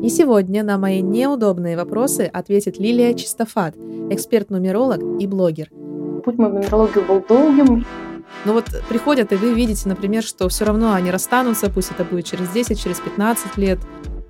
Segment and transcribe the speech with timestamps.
[0.00, 3.74] И сегодня на мои неудобные вопросы ответит Лилия Чистофат,
[4.10, 5.70] эксперт-нумеролог и блогер.
[6.24, 7.84] Путь мой в нумерологию был долгим.
[8.44, 12.26] Ну вот приходят, и вы видите, например, что все равно они расстанутся, пусть это будет
[12.26, 13.80] через 10, через 15 лет.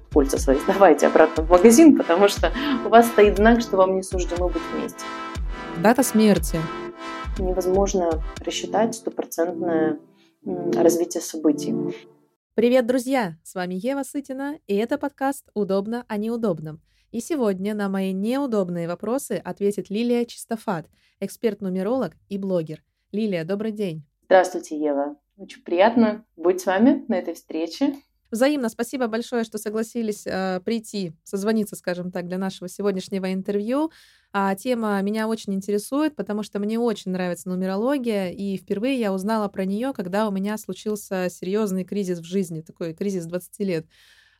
[0.08, 2.50] Польза своей сдавайте обратно в магазин, потому что
[2.86, 5.04] у вас стоит знак, что вам не суждено быть вместе.
[5.82, 6.58] Дата смерти.
[7.38, 9.98] Невозможно рассчитать стопроцентное
[10.74, 11.74] развитие событий.
[12.58, 13.36] Привет, друзья!
[13.44, 16.82] С вами Ева Сытина, и это подкаст «Удобно о неудобном».
[17.12, 20.88] И сегодня на мои неудобные вопросы ответит Лилия Чистофат,
[21.20, 22.82] эксперт-нумеролог и блогер.
[23.12, 24.04] Лилия, добрый день.
[24.24, 25.14] Здравствуйте, Ева.
[25.36, 27.94] Очень приятно быть с вами на этой встрече.
[28.30, 33.90] Взаимно спасибо большое, что согласились э, прийти, созвониться, скажем так, для нашего сегодняшнего интервью.
[34.32, 39.48] А тема меня очень интересует, потому что мне очень нравится нумерология, и впервые я узнала
[39.48, 43.86] про нее, когда у меня случился серьезный кризис в жизни, такой кризис 20 лет.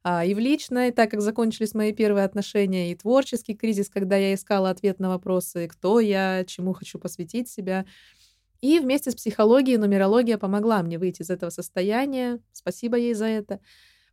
[0.04, 4.34] А, и в личной, так как закончились мои первые отношения, и творческий кризис, когда я
[4.34, 7.84] искала ответ на вопросы, кто я, чему хочу посвятить себя.
[8.60, 12.40] И вместе с психологией нумерология помогла мне выйти из этого состояния.
[12.52, 13.60] Спасибо ей за это.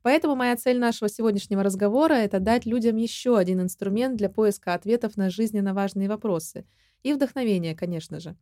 [0.03, 5.17] Поэтому моя цель нашего сегодняшнего разговора— это дать людям еще один инструмент для поиска ответов
[5.17, 6.65] на жизненно важные вопросы.
[7.01, 8.35] И вдохновения, конечно же.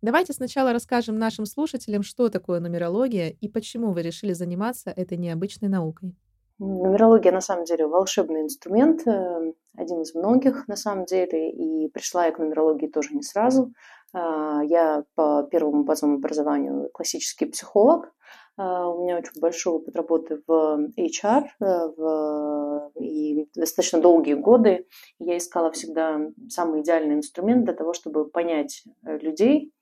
[0.00, 5.68] Давайте сначала расскажем нашим слушателям, что такое нумерология и почему вы решили заниматься этой необычной
[5.68, 6.16] наукой.
[6.60, 12.26] Нумерология на самом деле волшебный инструмент, э, один из многих на самом деле, и пришла
[12.26, 13.72] я к нумерологии тоже не сразу.
[14.12, 18.12] А, я по первому базовому образованию классический психолог.
[18.58, 21.64] А, у меня очень большой опыт работы в HR э,
[21.96, 24.86] в, и достаточно долгие годы.
[25.18, 29.72] Я искала всегда самый идеальный инструмент для того, чтобы понять э, людей,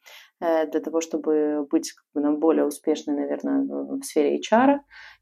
[0.40, 4.78] Э, для того, чтобы быть как бы, более успешной, наверное, в сфере HR.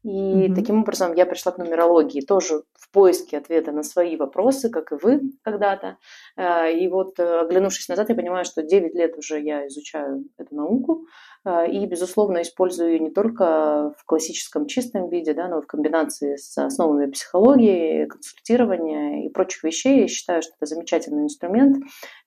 [0.07, 0.55] И mm-hmm.
[0.55, 4.95] таким образом я пришла к нумерологии тоже в поиске ответа на свои вопросы, как и
[4.95, 5.97] вы когда-то.
[6.37, 10.55] Э, и вот, э, оглянувшись назад, я понимаю, что 9 лет уже я изучаю эту
[10.55, 11.05] науку.
[11.69, 16.35] И, безусловно, использую ее не только в классическом чистом виде, да, но и в комбинации
[16.35, 20.01] с основами психологии, консультирования и прочих вещей.
[20.01, 21.77] Я считаю, что это замечательный инструмент.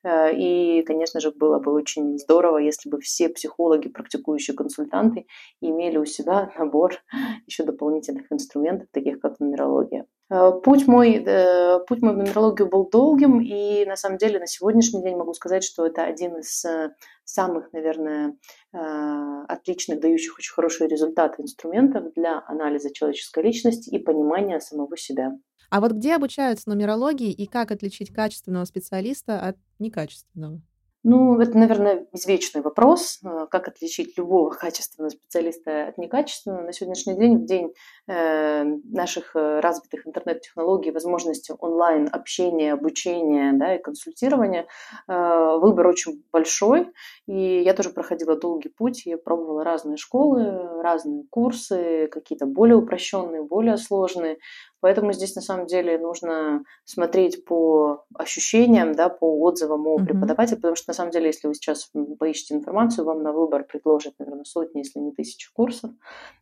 [0.07, 5.27] И, конечно же, было бы очень здорово, если если бы все психологи, практикующие консультанты
[5.61, 6.95] имели у себя набор
[7.47, 10.07] еще дополнительных инструментов, таких как нумерология.
[10.31, 14.47] Э, путь мой, э, путь мой в нумерологию был долгим, и на самом деле на
[14.47, 16.95] сегодняшний день могу сказать, что это один из э,
[17.25, 18.37] самых, наверное,
[18.73, 25.33] отличных, дающих очень хорошие результаты инструментов для анализа человеческой личности и понимания самого себя.
[25.71, 30.61] А вот где обучаются нумерологии и как отличить качественного специалиста от некачественного?
[31.03, 36.61] Ну, это, наверное, извечный вопрос, э, как отличить любого качественного специалиста от некачественного.
[36.61, 37.73] На сегодняшний день, в день
[38.07, 44.67] э, наших э, развитых интернет-технологий, возможности онлайн-общения, обучения да, и консультирования,
[45.07, 46.93] выбор очень большой.
[47.27, 53.43] И я тоже проходила долгий путь, я пробовала разные школы, разные курсы, какие-то более упрощенные,
[53.43, 54.39] более сложные.
[54.81, 60.61] Поэтому здесь на самом деле нужно смотреть по ощущениям, да, по отзывам о преподавателе, mm-hmm.
[60.61, 64.45] потому что на самом деле, если вы сейчас поищете информацию, вам на выбор предложат, наверное,
[64.45, 65.91] сотни, если не тысячи курсов.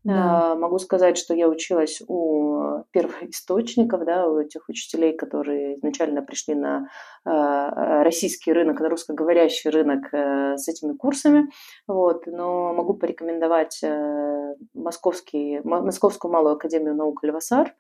[0.05, 0.53] Да.
[0.53, 6.55] А, могу сказать, что я училась у первоисточников, да, у этих учителей, которые изначально пришли
[6.55, 6.89] на
[7.25, 11.51] а, российский рынок, на русскоговорящий рынок а, с этими курсами.
[11.87, 17.75] Вот, но могу порекомендовать а, московский, Московскую малую академию наук Львасар.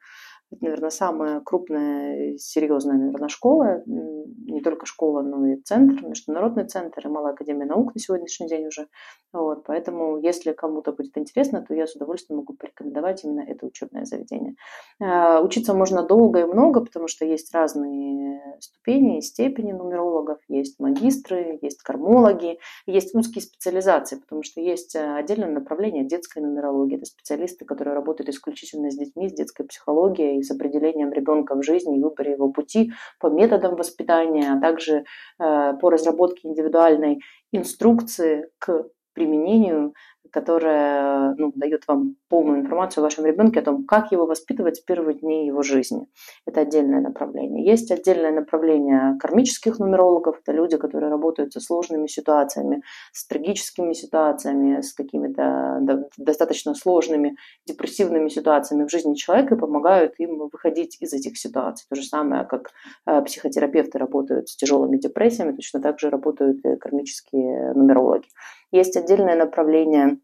[0.51, 3.83] Это, наверное, самая крупная, серьезная, наверное, школа.
[3.87, 8.67] Не только школа, но и центр, международный центр и Малая академия наук на сегодняшний день
[8.67, 8.89] уже.
[9.33, 14.07] Вот, поэтому, если кому-то будет интересно, то я с удовольствием могу порекомендовать именно это учебное
[14.07, 14.55] заведение.
[15.01, 20.39] А, учиться можно долго и много, потому что есть разные ступени и степени нумерологов.
[20.49, 26.97] Есть магистры, есть кармологи, есть узкие специализации, потому что есть э, отдельное направление детской нумерологии.
[26.97, 31.63] Это специалисты, которые работают исключительно с детьми, с детской психологией, и с определением ребенка в
[31.63, 35.05] жизни и выборе его пути по методам воспитания, а также
[35.39, 37.21] э, по разработке индивидуальной
[37.53, 39.95] инструкции к применению
[40.31, 44.85] которая ну, дает вам полную информацию о вашем ребенке, о том, как его воспитывать в
[44.85, 46.07] первые дни его жизни.
[46.47, 47.65] Это отдельное направление.
[47.65, 50.41] Есть отдельное направление кармических нумерологов.
[50.41, 52.83] Это люди, которые работают со сложными ситуациями,
[53.13, 55.81] с трагическими ситуациями, с какими-то
[56.17, 57.37] достаточно сложными
[57.67, 61.87] депрессивными ситуациями в жизни человека и помогают им выходить из этих ситуаций.
[61.89, 62.71] То же самое, как
[63.07, 68.29] э, психотерапевты работают с тяжелыми депрессиями, точно так же работают и кармические нумерологи.
[68.71, 70.18] Есть отдельное направление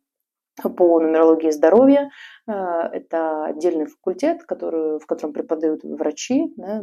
[0.62, 2.10] по нумерологии здоровья.
[2.46, 2.52] Э,
[2.92, 6.80] это отдельный факультет, который, в котором преподают врачи, да,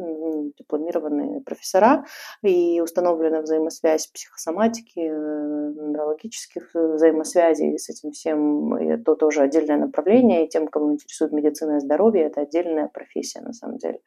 [0.58, 2.06] дипломированные профессора,
[2.42, 8.74] и установлена взаимосвязь психосоматики, э, нумерологических взаимосвязей с этим всем.
[8.74, 13.54] Это тоже отдельное направление, и тем, кому интересует медицина и здоровье, это отдельная профессия на
[13.54, 14.00] самом деле.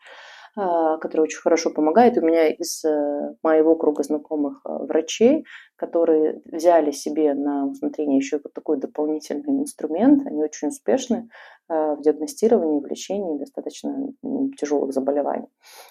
[0.56, 2.16] А, который очень хорошо помогает.
[2.16, 8.40] У меня из э, моего круга знакомых а, врачей, которые взяли себе на усмотрение еще
[8.42, 11.28] вот такой дополнительный инструмент, они очень успешны
[11.68, 14.12] а, в диагностировании, в лечении достаточно
[14.56, 15.48] тяжелых заболеваний.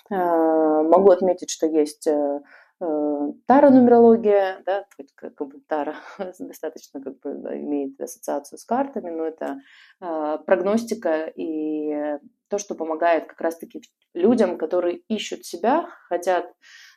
[0.09, 2.07] Могу отметить, что есть
[2.83, 4.85] э, э, тара-нумерология, да,
[5.15, 5.95] как, бы тара
[6.39, 9.57] достаточно как бы имеет ассоциацию с картами, но это
[10.01, 12.17] э, прогностика и
[12.49, 13.81] то, что помогает как раз-таки
[14.13, 16.45] людям, которые ищут себя, хотят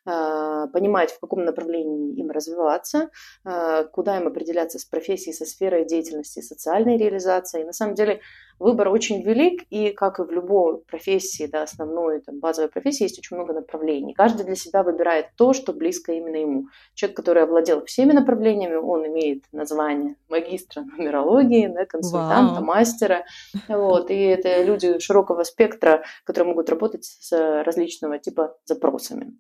[0.07, 3.11] понимать, в каком направлении им развиваться,
[3.45, 7.65] э, куда им определяться с профессией, со сферой деятельности, социальной реализацией.
[7.65, 8.21] На самом деле
[8.59, 13.19] выбор очень велик, и как и в любой профессии, да, основной, там, базовой профессии, есть
[13.19, 14.15] очень много направлений.
[14.15, 16.67] Каждый для себя выбирает то, что близко именно ему.
[16.95, 22.65] Человек, который овладел всеми направлениями, он имеет название магистра нумерологии, да, консультанта, Вау.
[22.65, 23.25] мастера.
[23.69, 29.37] Вот, и это люди широкого спектра, которые могут работать с различного типа запросами.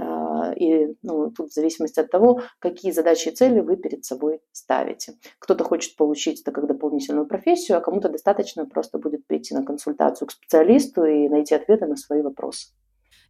[0.00, 4.40] А, и ну, тут в зависимости от того, какие задачи и цели вы перед собой
[4.52, 5.14] ставите.
[5.38, 10.28] Кто-то хочет получить это как дополнительную профессию, а кому-то достаточно просто будет прийти на консультацию
[10.28, 12.68] к специалисту и найти ответы на свои вопросы.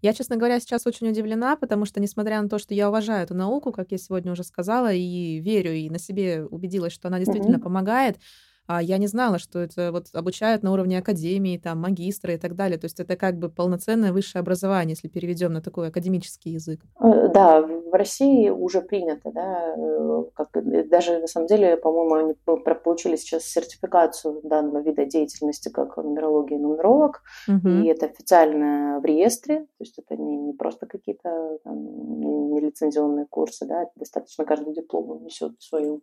[0.03, 3.35] Я, честно говоря, сейчас очень удивлена, потому что, несмотря на то, что я уважаю эту
[3.35, 7.57] науку, как я сегодня уже сказала, и верю, и на себе убедилась, что она действительно
[7.57, 7.63] mm-hmm.
[7.63, 8.17] помогает,
[8.73, 12.55] а я не знала, что это вот обучают на уровне академии, там, магистра и так
[12.55, 12.79] далее.
[12.79, 16.81] То есть это как бы полноценное высшее образование, если переведем на такой академический язык.
[17.01, 22.15] Э, да, в России уже принято, да, э, как, э, даже на самом деле, по-моему,
[22.15, 22.35] они
[22.85, 27.69] получили сейчас сертификацию данного вида деятельности как нумерология и нумеролог, угу.
[27.69, 33.67] и это официально в реестре, то есть это не, не просто какие-то там, нелицензионные курсы,
[33.67, 36.03] да, достаточно каждый диплом несет свою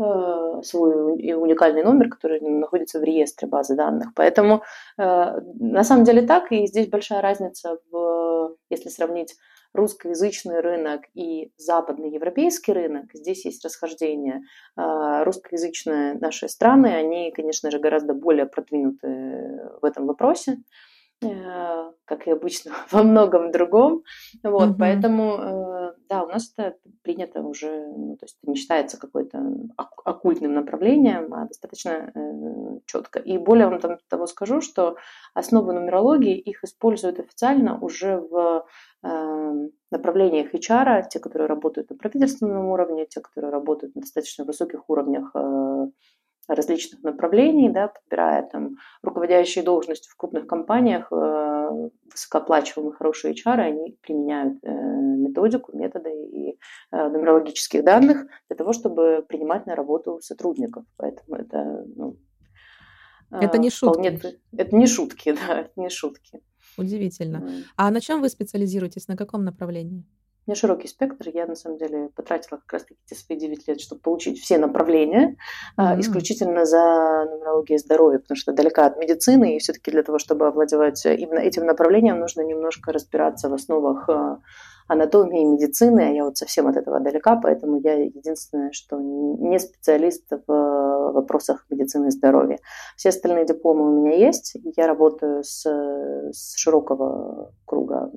[0.00, 4.08] Э, свой уникальный номер, который находится в реестре базы данных.
[4.14, 4.62] Поэтому
[4.96, 9.36] э, на самом деле так, и здесь большая разница, в, если сравнить
[9.74, 14.40] русскоязычный рынок и западный европейский рынок, здесь есть расхождение.
[14.78, 20.58] Э, русскоязычные наши страны, они, конечно же, гораздо более продвинуты в этом вопросе.
[21.20, 24.02] Как и обычно, во многом другом.
[24.42, 24.76] Вот, mm-hmm.
[24.78, 25.81] поэтому,
[26.12, 29.42] да, у нас это принято уже, ну, то есть не считается какой-то
[29.78, 33.18] оккультным направлением, а достаточно э, четко.
[33.18, 34.96] И более вам там, того скажу, что
[35.32, 38.66] основы нумерологии, их используют официально уже в
[39.90, 45.34] направлениях HR, те, которые работают на правительственном уровне, те, которые работают на достаточно высоких уровнях
[46.48, 53.96] различных направлений, да, подбирая там руководящие должности в крупных компаниях, э, высокооплачиваемые хорошие HR, они
[54.02, 54.70] применяют э,
[55.32, 56.58] методику, методы и
[56.92, 60.84] э, нумерологических данных для того, чтобы принимать на работу сотрудников.
[60.96, 62.16] Поэтому это ну,
[63.30, 64.16] это не шутки.
[64.16, 66.40] Вполне, это не шутки, да, это не шутки.
[66.78, 67.48] Удивительно.
[67.76, 70.04] А на чем вы специализируетесь, на каком направлении?
[70.46, 71.28] У меня широкий спектр.
[71.32, 75.36] Я, на самом деле, потратила как раз-таки свои 9 лет, чтобы получить все направления,
[75.78, 76.00] mm-hmm.
[76.00, 81.04] исключительно за нумерологией здоровья, потому что далека от медицины, и все-таки для того, чтобы овладевать
[81.06, 84.40] именно этим направлением, нужно немножко разбираться в основах а,
[84.88, 89.58] анатомии и медицины, а я вот совсем от этого далека, поэтому я единственное, что не
[89.58, 90.52] специалист в
[91.12, 92.58] вопросах медицины и здоровья.
[92.96, 98.10] Все остальные дипломы у меня есть, я работаю с, с широкого круга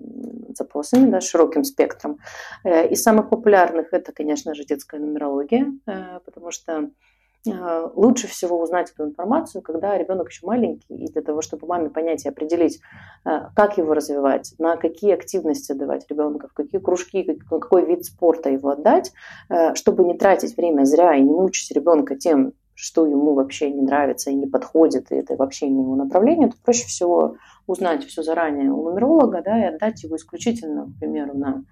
[0.58, 2.18] запросами, да, широким спектром.
[2.64, 6.90] Э, из самых популярных это, конечно же, детская нумерология, э, потому что
[7.48, 11.92] а, лучше всего узнать эту информацию, когда ребенок еще маленький, и для того, чтобы маме
[11.92, 12.82] понять и определить,
[13.24, 18.70] как его развивать, на какие активности давать ребенка, в какие кружки, какой вид спорта его
[18.70, 19.14] отдать,
[19.76, 24.30] чтобы не тратить время зря и не мучить ребенка тем, что ему вообще не нравится
[24.30, 28.72] и не подходит, и это вообще не его направление, то проще всего узнать все заранее
[28.72, 31.64] у нумеролога, да, и отдать его исключительно, к примеру, на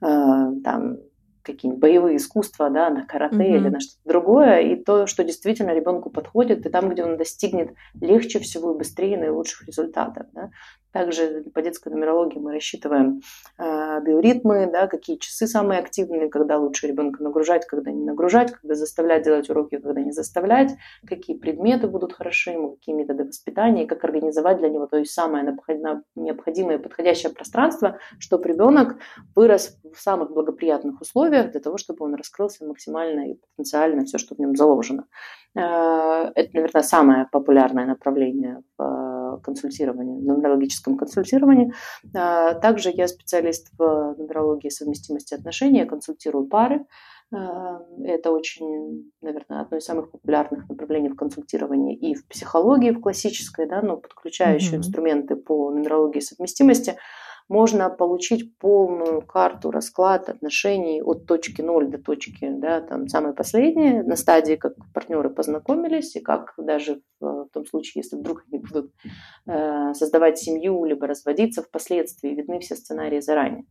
[0.00, 0.98] там,
[1.42, 3.56] какие-нибудь боевые искусства, да, на карате mm-hmm.
[3.56, 7.74] или на что-то другое, и то, что действительно ребенку подходит, и там, где он достигнет
[8.00, 10.26] легче всего и быстрее наилучших результатов.
[10.32, 10.50] Да.
[10.92, 13.20] Также по детской нумерологии мы рассчитываем
[13.58, 18.74] э, биоритмы, да, какие часы самые активные, когда лучше ребенка нагружать, когда не нагружать, когда
[18.74, 20.72] заставлять делать уроки, когда не заставлять,
[21.06, 25.44] какие предметы будут хороши ему, какие методы воспитания, как организовать для него то есть самое
[26.14, 28.96] необходимое и подходящее пространство, чтобы ребенок
[29.36, 34.34] вырос в самых благоприятных условиях для того, чтобы он раскрылся максимально и потенциально все, что
[34.34, 35.06] в нем заложено.
[35.54, 39.09] Э, это, наверное, самое популярное направление в
[39.42, 41.72] консультировании, нумерологическом консультировании.
[42.14, 46.86] Э, также я специалист в нумерологии совместимости отношений, я консультирую пары.
[47.32, 53.68] Это очень, наверное, одно из самых популярных направлений в консультировании и в психологии, в классической,
[53.68, 54.76] да, но подключая mm-hmm.
[54.78, 56.96] инструменты по нумерологии совместимости–
[57.50, 64.02] можно получить полную карту, расклад отношений от точки ноль до точки, да, там, самой последней,
[64.04, 68.62] на стадии, как партнеры познакомились, и как даже в, в том случае, если вдруг они
[68.62, 68.92] будут
[69.48, 73.64] э, создавать семью, либо разводиться впоследствии, видны все сценарии заранее.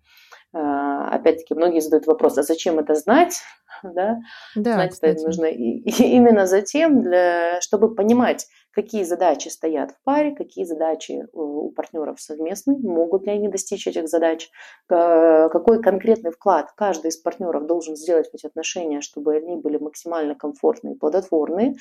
[0.54, 3.42] Э, опять-таки, многие задают вопрос, а зачем это знать?
[3.84, 4.18] Да?
[4.56, 9.92] Да, Знать это нужно и, и именно за тем, для, чтобы понимать, какие задачи стоят
[9.92, 14.50] в паре, какие задачи у партнеров совместны, могут ли они достичь этих задач,
[14.88, 20.36] какой конкретный вклад каждый из партнеров должен сделать в эти отношения, чтобы они были максимально
[20.36, 21.76] комфортные и плодотворные,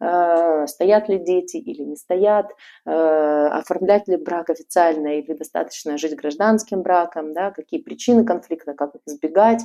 [0.00, 2.50] э, стоят ли дети или не стоят,
[2.86, 8.94] э, оформлять ли брак официально или достаточно жить гражданским браком, да, какие причины конфликта, как
[8.94, 9.62] их избегать,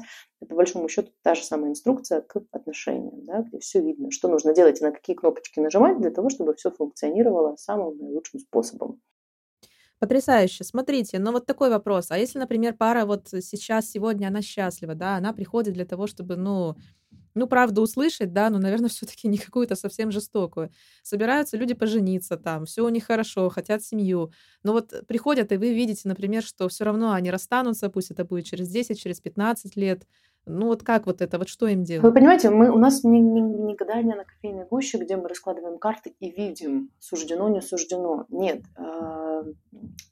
[0.49, 4.53] по большому счету, та же самая инструкция к отношениям, да, где все видно, что нужно
[4.53, 8.99] делать и на какие кнопочки нажимать для того, чтобы все функционировало самым наилучшим способом.
[9.99, 10.63] Потрясающе.
[10.63, 12.09] Смотрите, но вот такой вопрос.
[12.09, 16.35] А если, например, пара вот сейчас, сегодня она счастлива, да, она приходит для того, чтобы,
[16.35, 16.75] ну,
[17.35, 20.71] ну, правду услышать, да, но, наверное, все-таки не какую-то совсем жестокую.
[21.03, 24.31] Собираются люди пожениться там, все у них хорошо, хотят семью.
[24.63, 28.45] Но вот приходят, и вы видите, например, что все равно они расстанутся, пусть это будет
[28.45, 30.07] через 10, через 15 лет,
[30.49, 32.03] ну вот как вот это, вот что им делать?
[32.03, 35.77] Вы понимаете, мы, у нас ни, ни, не гадание на кофейной гуще, где мы раскладываем
[35.77, 38.25] карты и видим, суждено, не суждено.
[38.29, 38.63] Нет.
[38.77, 39.43] Э,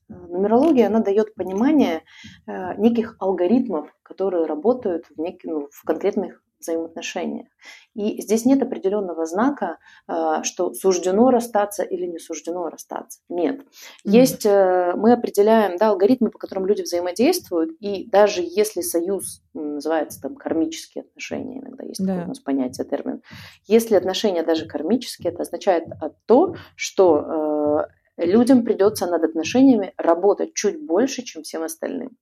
[0.07, 2.03] нумерология, она дает понимание
[2.45, 7.47] э, неких алгоритмов, которые работают в, нек, ну, в конкретных взаимоотношениях.
[7.95, 13.19] И здесь нет определенного знака, э, что суждено расстаться или не суждено расстаться.
[13.29, 13.61] Нет.
[14.03, 14.95] Есть, mm-hmm.
[14.95, 21.03] мы определяем да, алгоритмы, по которым люди взаимодействуют, и даже если союз называется там кармические
[21.03, 22.13] отношения, иногда есть да.
[22.13, 23.21] такое у нас понятие, термин.
[23.65, 25.85] Если отношения даже кармические, это означает
[26.25, 27.85] то, что
[28.17, 32.17] э, людям придется над отношениями работать чуть больше, чем всем остальным.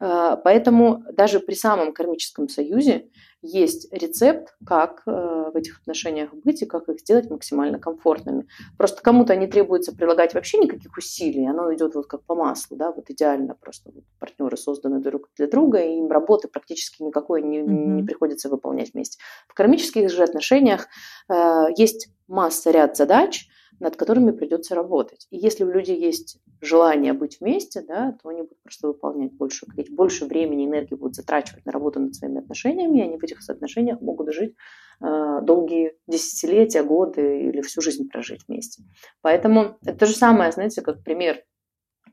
[0.00, 3.08] Э, поэтому даже при самом кармическом союзе
[3.42, 8.46] есть рецепт, как э, в этих отношениях быть и как их сделать максимально комфортными.
[8.78, 12.90] Просто кому-то не требуется прилагать вообще никаких усилий, оно идет вот как по маслу, да,
[12.90, 17.58] вот идеально просто вот партнеры созданы друг для друга, и им работы практически никакой не,
[17.58, 17.66] mm-hmm.
[17.66, 19.18] не приходится выполнять вместе.
[19.46, 20.86] В кармических же отношениях
[21.28, 23.46] э, есть масса ряд задач,
[23.80, 25.26] над которыми придется работать.
[25.30, 29.66] И если у людей есть желание быть вместе, да, то они будут просто выполнять больше,
[29.90, 34.00] больше времени, энергии будут затрачивать на работу над своими отношениями, и они в этих отношениях
[34.00, 34.54] могут жить
[35.00, 38.82] э, долгие десятилетия, годы или всю жизнь прожить вместе.
[39.22, 41.42] Поэтому это то же самое, знаете, как пример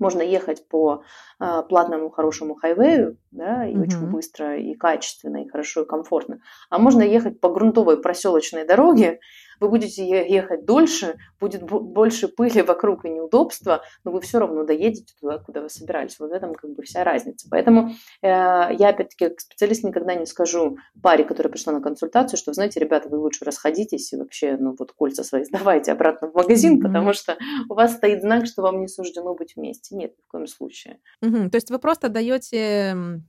[0.02, 1.04] можно ехать по
[1.40, 3.82] э, платному хорошему хайвею, да, и mm-hmm.
[3.82, 6.40] очень быстро, и качественно, и хорошо, и комфортно.
[6.70, 9.20] А можно ехать по грунтовой проселочной дороге,
[9.62, 15.14] вы будете ехать дольше, будет больше пыли вокруг и неудобства, но вы все равно доедете
[15.20, 16.20] туда, куда вы собирались.
[16.20, 17.48] Вот в этом как бы вся разница.
[17.50, 17.92] Поэтому
[18.24, 22.80] э, я, опять-таки, как специалист никогда не скажу паре, которая пришла на консультацию, что, знаете,
[22.80, 26.84] ребята, вы лучше расходитесь и вообще, ну вот кольца свои сдавайте обратно в магазин, mm-hmm.
[26.84, 27.38] потому что
[27.70, 29.96] у вас стоит знак, что вам не суждено быть вместе.
[29.96, 31.00] Нет, ни в коем случае.
[31.24, 31.50] Mm-hmm.
[31.52, 33.22] То есть вы просто даете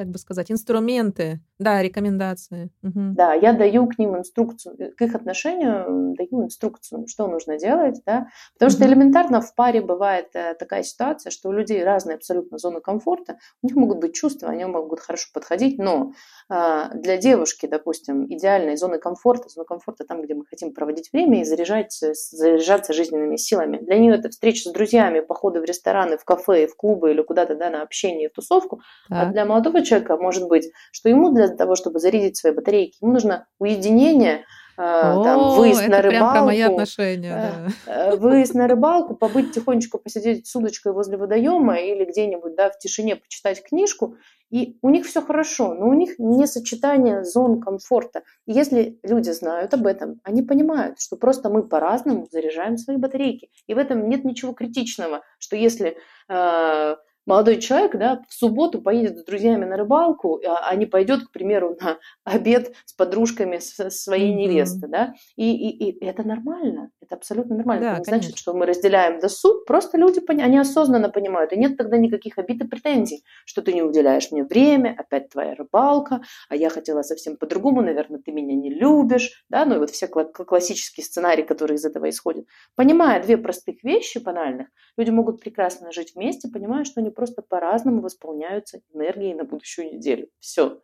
[0.00, 2.70] как бы сказать, инструменты, да, рекомендации.
[2.82, 3.12] Угу.
[3.16, 8.00] Да, я даю к ним инструкцию, э, к их отношению даю инструкцию, что нужно делать,
[8.06, 8.76] да, потому угу.
[8.78, 13.36] что элементарно в паре бывает э, такая ситуация, что у людей разные абсолютно зоны комфорта,
[13.62, 16.14] у них могут быть чувства, они могут хорошо подходить, но
[16.48, 21.42] э, для девушки, допустим, идеальной зоны комфорта, зона комфорта там, где мы хотим проводить время
[21.42, 23.76] и заряжать, заряжаться жизненными силами.
[23.82, 27.54] Для нее это встреча с друзьями, походы в рестораны, в кафе, в клубы или куда-то
[27.54, 28.80] да, на общение, в тусовку,
[29.10, 29.28] а так.
[29.28, 29.89] а для молодого человека
[30.20, 34.44] может быть, что ему для того, чтобы зарядить свои батарейки, ему нужно уединение,
[34.76, 36.10] О, там, выезд это на рыбалку.
[36.10, 38.16] Прям про мои отношения, да.
[38.16, 43.16] Выезд на рыбалку, побыть тихонечко, посидеть с удочкой возле водоема или где-нибудь да, в тишине
[43.16, 44.16] почитать книжку,
[44.50, 48.22] и у них все хорошо, но у них не сочетание зон комфорта.
[48.46, 53.50] И если люди знают об этом, они понимают, что просто мы по-разному заряжаем свои батарейки.
[53.66, 56.96] И в этом нет ничего критичного, что если э,
[57.30, 61.30] молодой человек да, в субботу поедет с друзьями на рыбалку, а, а не пойдет, к
[61.30, 64.88] примеру, на обед с подружками своей невесты.
[64.88, 65.14] Да?
[65.36, 67.84] И, и, и это нормально, это абсолютно нормально.
[67.84, 68.28] Да, это не конечно.
[68.28, 72.62] значит, что мы разделяем досуг, просто люди они осознанно понимают, и нет тогда никаких обид
[72.62, 77.36] и претензий, что ты не уделяешь мне время, опять твоя рыбалка, а я хотела совсем
[77.36, 81.84] по-другому, наверное, ты меня не любишь, да, ну и вот все классические сценарии, которые из
[81.84, 82.46] этого исходят.
[82.74, 88.00] Понимая две простых вещи банальных, люди могут прекрасно жить вместе, понимая, что они просто по-разному
[88.00, 90.28] восполняются энергией на будущую неделю.
[90.38, 90.80] Все.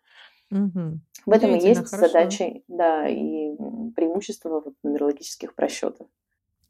[0.51, 1.01] Угу.
[1.25, 2.09] В этом и есть хорошо.
[2.09, 3.57] задача, да, и
[3.97, 6.07] преимущество вот нумерологических просчетов.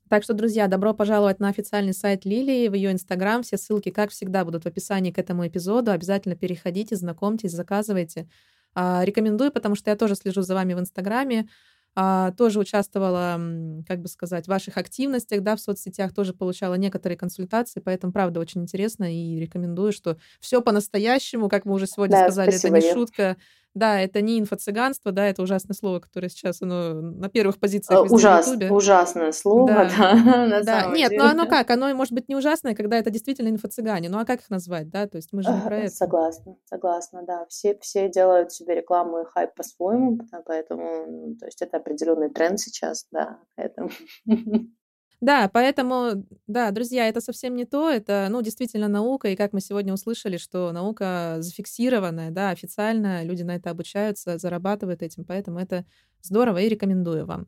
[0.08, 3.42] Так что, друзья, добро пожаловать на официальный сайт Лилии, в ее Инстаграм.
[3.42, 5.90] Все ссылки, как всегда, будут в описании к этому эпизоду.
[5.90, 8.28] Обязательно переходите, знакомьтесь, заказывайте.
[8.72, 11.48] А, рекомендую, потому что я тоже слежу за вами в Инстаграме.
[11.98, 13.40] А, тоже участвовала,
[13.88, 18.38] как бы сказать, в ваших активностях, да, в соцсетях, тоже получала некоторые консультации, поэтому, правда,
[18.38, 22.92] очень интересно и рекомендую, что все по-настоящему, как мы уже сегодня да, сказали, это не
[22.92, 23.38] шутка,
[23.76, 28.48] да, это не инфо-цыганство, да, это ужасное слово, которое сейчас оно на первых позициях Ужас,
[28.70, 29.90] Ужасное слово, да.
[29.96, 30.14] да,
[30.46, 30.86] на да.
[30.86, 31.22] Нет, деле.
[31.22, 31.70] ну оно как?
[31.70, 34.08] Оно может быть не ужасное, когда это действительно инфо-цыгане.
[34.08, 35.06] Ну а как их назвать, да?
[35.06, 35.94] То есть мы же не про это.
[35.94, 37.44] Согласна, согласна, да.
[37.50, 43.06] Все, все делают себе рекламу и хайп по-своему, поэтому, то есть это определенный тренд сейчас,
[43.12, 43.90] да, поэтому...
[45.20, 49.60] Да, поэтому, да, друзья, это совсем не то, это, ну, действительно наука, и как мы
[49.60, 55.86] сегодня услышали, что наука зафиксированная, да, официально, люди на это обучаются, зарабатывают этим, поэтому это
[56.22, 57.46] здорово и рекомендую вам.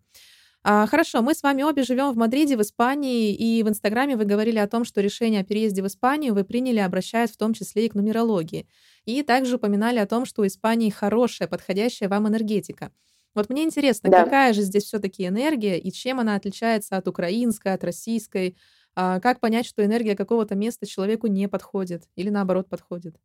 [0.65, 4.25] А, хорошо, мы с вами обе живем в Мадриде, в Испании, и в Инстаграме вы
[4.27, 7.87] говорили о том, что решение о переезде в Испанию вы приняли, обращаясь в том числе
[7.87, 8.69] и к нумерологии.
[9.07, 12.93] И также упоминали о том, что у Испании хорошая, подходящая вам энергетика.
[13.38, 14.25] Вот мне интересно, да.
[14.25, 18.57] какая же здесь все-таки энергия и чем она отличается от украинской, от российской?
[18.97, 23.16] А как понять, что энергия какого-то места человеку не подходит или наоборот подходит?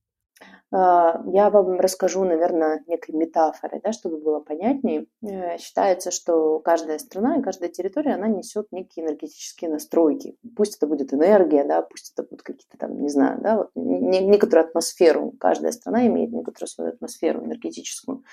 [0.75, 5.05] А, я вам расскажу, наверное, некой метафорой, да, чтобы было понятнее.
[5.21, 10.35] Э, считается, что каждая страна и каждая территория, она несет некие энергетические настройки.
[10.55, 14.67] Пусть это будет энергия, да, пусть это будут какие-то там, не знаю, да, вот, некоторую
[14.67, 15.33] атмосферу.
[15.39, 18.23] Каждая страна имеет некоторую свою атмосферу энергетическую.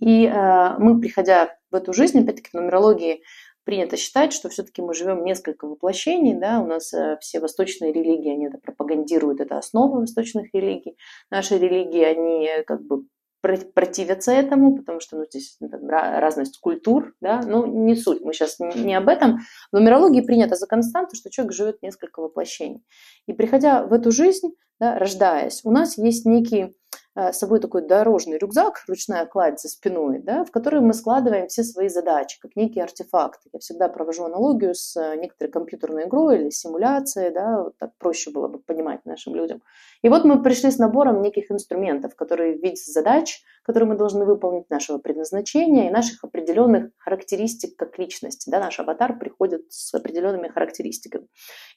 [0.00, 3.22] И э, мы, приходя в эту жизнь, опять-таки в нумерологии
[3.64, 8.32] принято считать, что все-таки мы живем несколько воплощений, да, у нас э, все восточные религии,
[8.32, 10.96] они это пропагандируют, это основа восточных религий.
[11.30, 13.04] Наши религии, они э, как бы
[13.42, 18.32] противятся этому, потому что ну, здесь ну, там, разность культур, да, ну не суть, мы
[18.32, 19.38] сейчас не, об этом.
[19.72, 22.84] В нумерологии принято за константу, что человек живет несколько воплощений.
[23.26, 26.74] И приходя в эту жизнь, да, рождаясь, у нас есть некий
[27.16, 31.64] с собой такой дорожный рюкзак, ручная кладь за спиной, да, в который мы складываем все
[31.64, 33.50] свои задачи, как некие артефакты.
[33.52, 38.30] Я всегда провожу аналогию с э, некоторой компьютерной игрой или симуляцией, да, вот так проще
[38.30, 39.62] было бы понимать нашим людям.
[40.02, 44.24] И вот мы пришли с набором неких инструментов, которые в виде задач, которые мы должны
[44.24, 48.50] выполнить, нашего предназначения и наших определенных характеристик как личности.
[48.50, 51.26] Да, наш аватар приходит с определенными характеристиками.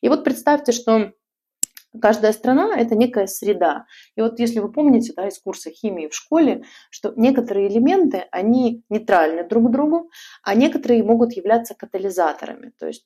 [0.02, 1.12] И вот представьте, что
[2.02, 3.86] Каждая страна– это некая среда.
[4.16, 8.84] И вот если вы помните да, из курса химии в школе, что некоторые элементы, они
[8.90, 10.10] нейтральны друг к другу,
[10.42, 12.74] а некоторые могут являться катализаторами.
[12.80, 13.06] То есть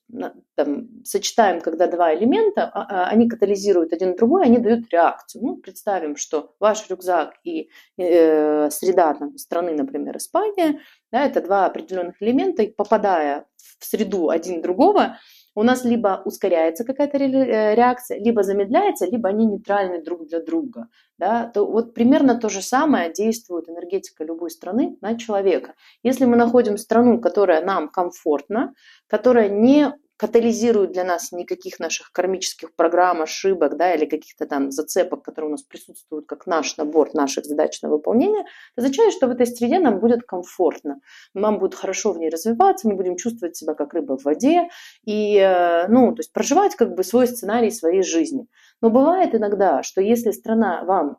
[0.54, 5.44] там, сочетаем, когда два элемента, а, а, они катализируют один другой, они дают реакцию.
[5.44, 10.80] Ну, представим, что ваш рюкзак и э, среда там, страны, например, Испания,
[11.12, 13.46] да, это два определенных элемента, и попадая
[13.78, 15.18] в среду один другого,
[15.54, 20.88] у нас либо ускоряется какая-то э, реакция, либо замедляется, либо они нейтральны друг для друга.
[21.18, 21.46] Да?
[21.46, 25.74] То вот примерно то же самое действует энергетика любой страны на человека.
[26.02, 28.74] Если мы находим страну, которая нам комфортна,
[29.08, 35.22] которая не катализирует для нас никаких наших кармических программ, ошибок, да, или каких-то там зацепок,
[35.22, 38.42] которые у нас присутствуют как наш набор наших задач на выполнение,
[38.76, 41.00] это означает, что в этой среде нам будет комфортно,
[41.34, 44.68] нам будет хорошо в ней развиваться, мы будем чувствовать себя как рыба в воде
[45.06, 48.48] и, э, ну, то есть проживать как бы свой сценарий своей жизни.
[48.80, 51.18] Но бывает иногда, что если страна вам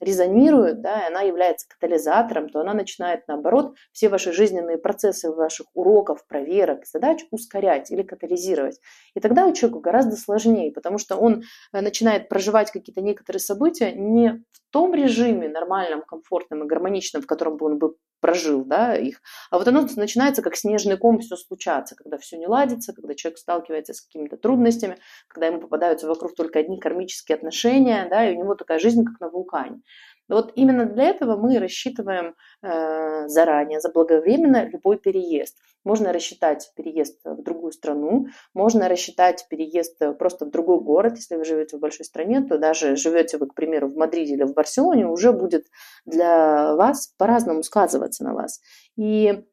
[0.00, 5.66] резонирует, да, и она является катализатором, то она начинает, наоборот, все ваши жизненные процессы ваших
[5.74, 8.80] уроков, проверок, задач ускорять или катализировать.
[9.14, 13.92] И тогда у человека гораздо сложнее, потому что он э, начинает проживать какие-то некоторые события
[13.92, 18.96] не в том режиме нормальном, комфортном и гармоничном, в котором бы он бы прожил да,
[18.96, 19.20] их.
[19.50, 23.38] А вот оно начинается как снежный ком все случаться, когда все не ладится, когда человек
[23.38, 24.98] сталкивается с какими-то трудностями,
[25.28, 29.20] когда ему попадаются вокруг только одни кармические отношения, да, и у него такая жизнь, как
[29.20, 29.82] на вулкане.
[30.28, 35.56] Вот именно для этого мы рассчитываем э, заранее, заблаговременно любой переезд.
[35.84, 41.16] Можно рассчитать переезд в другую страну, можно рассчитать переезд просто в другой город.
[41.16, 44.44] Если вы живете в большой стране, то даже живете вы, к примеру, в Мадриде или
[44.44, 45.66] в Барселоне, уже будет
[46.06, 48.60] для вас по-разному сказываться на вас.
[48.96, 49.44] И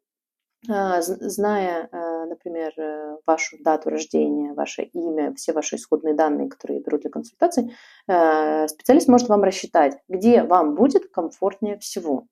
[0.67, 6.83] зная, а, например, э, вашу дату рождения, ваше имя, все ваши исходные данные, которые я
[6.83, 7.71] беру для консультации,
[8.07, 12.27] э, специалист может вам рассчитать, где вам будет комфортнее всего.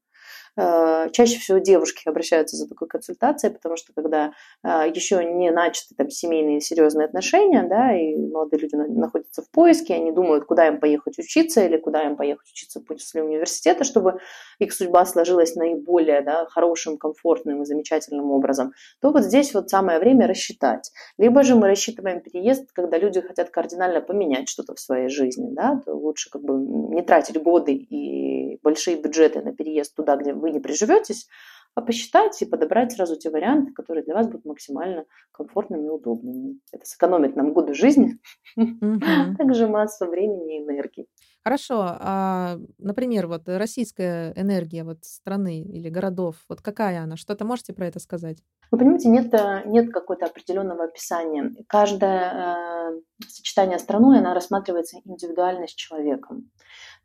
[0.58, 4.34] Э, чаще всего девушки обращаются за такой консультацией, потому что когда
[4.64, 9.96] э, еще не начаты там семейные серьезные отношения, да, и молодые люди находятся в поиске,
[9.96, 14.20] они думают, куда им поехать учиться или куда им поехать учиться после университета, чтобы
[14.60, 20.00] их судьба сложилась наиболее да, хорошим, комфортным и замечательным образом, то вот здесь вот самое
[20.00, 20.92] время рассчитать.
[21.18, 25.82] Либо же мы рассчитываем переезд, когда люди хотят кардинально поменять что-то в своей жизни, да,
[25.86, 30.52] то лучше как бы не тратить годы и большие бюджеты на переезд туда, где вы
[30.52, 31.28] не приживетесь,
[31.76, 36.60] а посчитать и подобрать сразу те варианты, которые для вас будут максимально комфортными и удобными.
[36.72, 38.20] Это сэкономит нам годы жизни,
[39.38, 41.08] также массу времени и энергии.
[41.44, 47.16] Хорошо, а, например, вот российская энергия вот страны или городов, вот какая она?
[47.16, 48.44] Что-то можете про это сказать?
[48.72, 51.56] Вы понимаете, нет, э, нет какого-то определенного описания.
[51.68, 56.52] Каждое э, сочетание страной, она рассматривается индивидуально с человеком.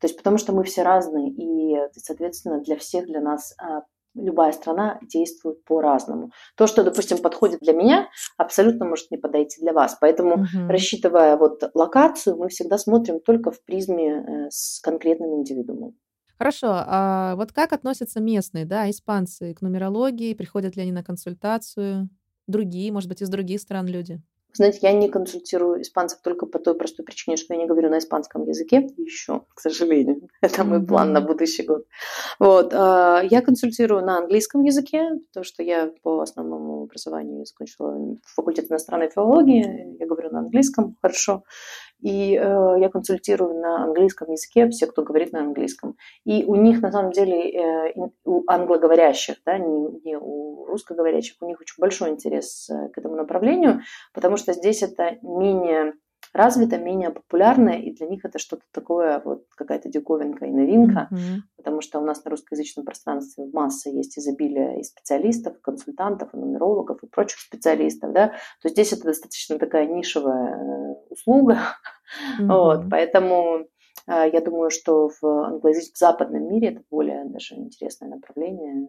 [0.05, 4.53] То есть потому что мы все разные, и, соответственно, для всех, для нас а, любая
[4.53, 6.31] страна действует по-разному.
[6.59, 9.97] То, что, допустим, подходит для меня, абсолютно может не подойти для вас.
[9.99, 10.69] Поэтому, угу.
[10.69, 15.97] рассчитывая вот локацию, мы всегда смотрим только в призме э, с конкретным индивидуумом.
[16.37, 22.11] Хорошо, а вот как относятся местные, да, испанцы к нумерологии, приходят ли они на консультацию,
[22.47, 24.21] другие, может быть, из других стран люди?
[24.55, 27.99] Знаете, я не консультирую испанцев только по той простой причине, что я не говорю на
[27.99, 30.29] испанском языке еще, к сожалению.
[30.40, 31.85] Это мой план на будущий год.
[32.38, 32.73] Вот.
[32.73, 39.11] А, я консультирую на английском языке, потому что я по основному образованию закончила факультет иностранной
[39.11, 41.43] филологии, я говорю на английском хорошо.
[42.01, 45.97] И э, я консультирую на английском языке все, кто говорит на английском.
[46.25, 51.47] И у них, на самом деле, э, у англоговорящих, да, не, не у русскоговорящих, у
[51.47, 53.81] них очень большой интерес э, к этому направлению,
[54.13, 55.95] потому что здесь это менее
[56.35, 61.38] развито, менее популярное, и для них это что-то такое, вот какая-то диковинка и новинка, mm-hmm.
[61.57, 66.37] потому что у нас на русскоязычном пространстве масса есть изобилие и специалистов, и консультантов, и
[66.37, 71.59] нумерологов, и прочих специалистов, да, то здесь это достаточно такая нишевая э, услуга,
[72.40, 72.47] mm-hmm.
[72.49, 73.66] вот, поэтому
[74.09, 78.88] э, я думаю, что в англоязычном западном мире это более даже интересное направление,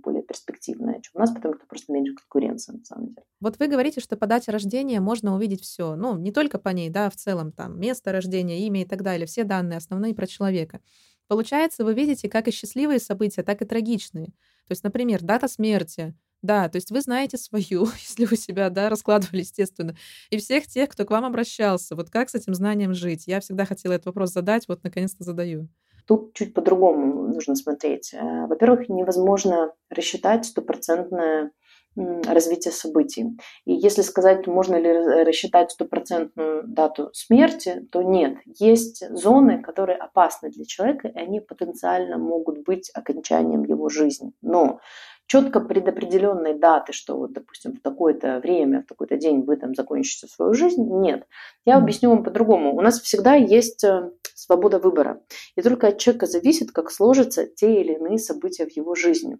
[0.00, 3.22] более перспективная, чем у нас, потому что просто меньше конкуренции, на самом деле.
[3.40, 5.96] Вот вы говорите, что по дате рождения можно увидеть все.
[5.96, 9.26] Ну, не только по ней, да, в целом там место рождения, имя и так далее,
[9.26, 10.80] все данные основные про человека.
[11.28, 14.26] Получается, вы видите как и счастливые события, так и трагичные.
[14.26, 16.14] То есть, например, дата смерти.
[16.42, 19.96] Да, то есть вы знаете свою, если вы себя, да, раскладывали, естественно,
[20.30, 21.96] и всех тех, кто к вам обращался.
[21.96, 23.26] Вот как с этим знанием жить?
[23.26, 25.68] Я всегда хотела этот вопрос задать, вот наконец-то задаю.
[26.06, 28.14] Тут чуть по-другому нужно смотреть.
[28.14, 31.50] Э, во-первых, невозможно рассчитать стопроцентное
[31.96, 33.38] развитие событий.
[33.64, 38.36] И если сказать, можно ли рассчитать стопроцентную дату смерти, то нет.
[38.44, 44.32] Есть зоны, которые опасны для человека, и они потенциально могут быть окончанием его жизни.
[44.42, 44.80] Но
[45.26, 50.26] четко предопределенной даты, что вот, допустим, в такое-то время, в такой-то день вы там закончите
[50.26, 51.26] свою жизнь, нет.
[51.64, 52.76] Я объясню вам по-другому.
[52.76, 55.20] У нас всегда есть э, свобода выбора.
[55.56, 59.38] И только от человека зависит, как сложатся те или иные события в его жизни.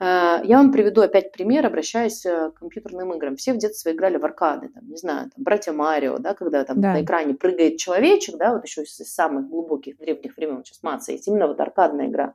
[0.00, 3.36] Э, я вам приведу опять пример, обращаясь э, к компьютерным играм.
[3.36, 6.80] Все в детстве играли в аркады, там, не знаю, там, братья Марио, да, когда там
[6.80, 6.94] да.
[6.94, 11.28] на экране прыгает человечек, да, вот еще из самых глубоких древних времен сейчас маца есть
[11.28, 12.34] именно вот аркадная игра.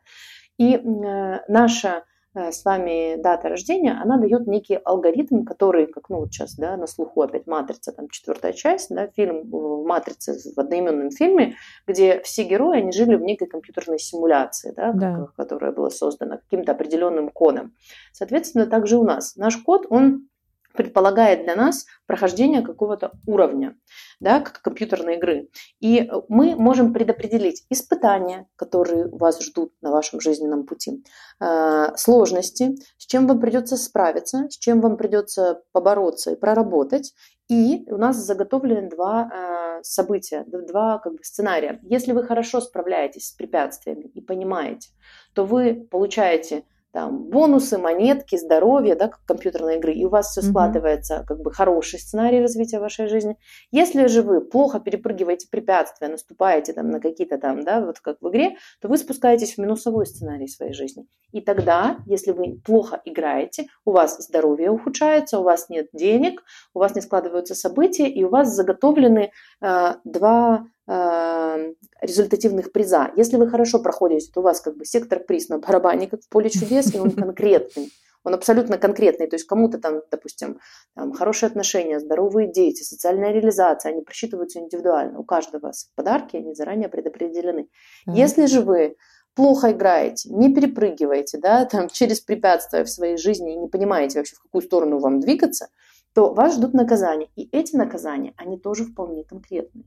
[0.57, 2.03] И э, наша
[2.35, 6.87] с вами дата рождения, она дает некий алгоритм, который, как ну вот сейчас, да, на
[6.87, 9.49] слуху опять «Матрица», там четвертая часть, да, фильм
[9.85, 11.55] «Матрица» в одноименном фильме,
[11.87, 15.27] где все герои, они жили в некой компьютерной симуляции, да, да.
[15.37, 17.73] которая была создана каким-то определенным кодом.
[18.11, 19.35] Соответственно, также у нас.
[19.35, 20.27] Наш код, он
[20.73, 23.75] предполагает для нас прохождение какого-то уровня,
[24.19, 25.49] да, как компьютерной игры.
[25.79, 31.03] И мы можем предопределить испытания, которые вас ждут на вашем жизненном пути,
[31.39, 37.13] э, сложности, с чем вам придется справиться, с чем вам придется побороться и проработать,
[37.49, 41.79] И у нас заготовлены два э, события, два как бы, сценария.
[41.83, 44.89] Если вы хорошо справляетесь с препятствиями и понимаете,
[45.33, 50.41] то вы получаете там бонусы, монетки, здоровье, да, как компьютерные игры, и у вас все
[50.41, 50.49] mm-hmm.
[50.49, 53.35] складывается как бы хороший сценарий развития вашей жизни.
[53.71, 58.29] Если же вы плохо перепрыгиваете препятствия, наступаете там на какие-то там, да, вот как в
[58.29, 61.07] игре, то вы спускаетесь в минусовой сценарий своей жизни.
[61.31, 66.43] И тогда, если вы плохо играете, у вас здоровье ухудшается, у вас нет денег,
[66.75, 73.11] у вас не складываются события, и у вас заготовлены э, два результативных приза.
[73.15, 76.29] Если вы хорошо проходите, то у вас как бы сектор приз на барабане, как в
[76.29, 77.91] поле чудес, и он конкретный.
[78.25, 80.59] Он абсолютно конкретный, то есть кому-то там, допустим,
[80.95, 85.19] там, хорошие отношения, здоровые дети, социальная реализация, они просчитываются индивидуально.
[85.19, 87.67] У каждого подарки, они заранее предопределены.
[88.07, 88.13] Mm-hmm.
[88.13, 88.95] Если же вы
[89.35, 94.35] плохо играете, не перепрыгиваете да, там, через препятствия в своей жизни и не понимаете вообще,
[94.35, 95.67] в какую сторону вам двигаться,
[96.13, 97.29] то вас ждут наказания.
[97.35, 99.85] И эти наказания, они тоже вполне конкретные.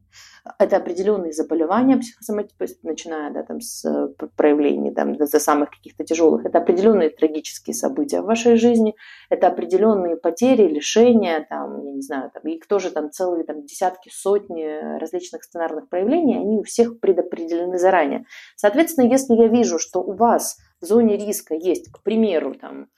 [0.59, 6.45] Это определенные заболевания психосоматические, начиная да, там, с э, проявлений там, до самых каких-то тяжелых.
[6.45, 8.95] Это определенные трагические события в вашей жизни,
[9.31, 14.11] это определенные потери, лишения, там, я не знаю, там, их тоже там целые там, десятки,
[14.13, 18.25] сотни различных сценарных проявлений, они у всех предопределены заранее.
[18.57, 22.89] Соответственно, если я вижу, что у вас в зоне риска есть, к примеру, там,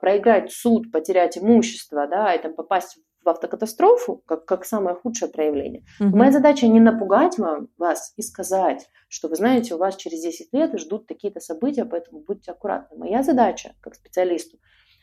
[0.00, 5.84] проиграть суд, потерять имущество, да, и там попасть в автокатастрофу, как, как самое худшее проявление.
[6.00, 6.16] Угу.
[6.16, 10.52] Моя задача не напугать вам, вас и сказать, что вы знаете, у вас через 10
[10.52, 12.96] лет ждут такие-то события, поэтому будьте аккуратны.
[12.96, 14.58] Моя задача, как специалисту,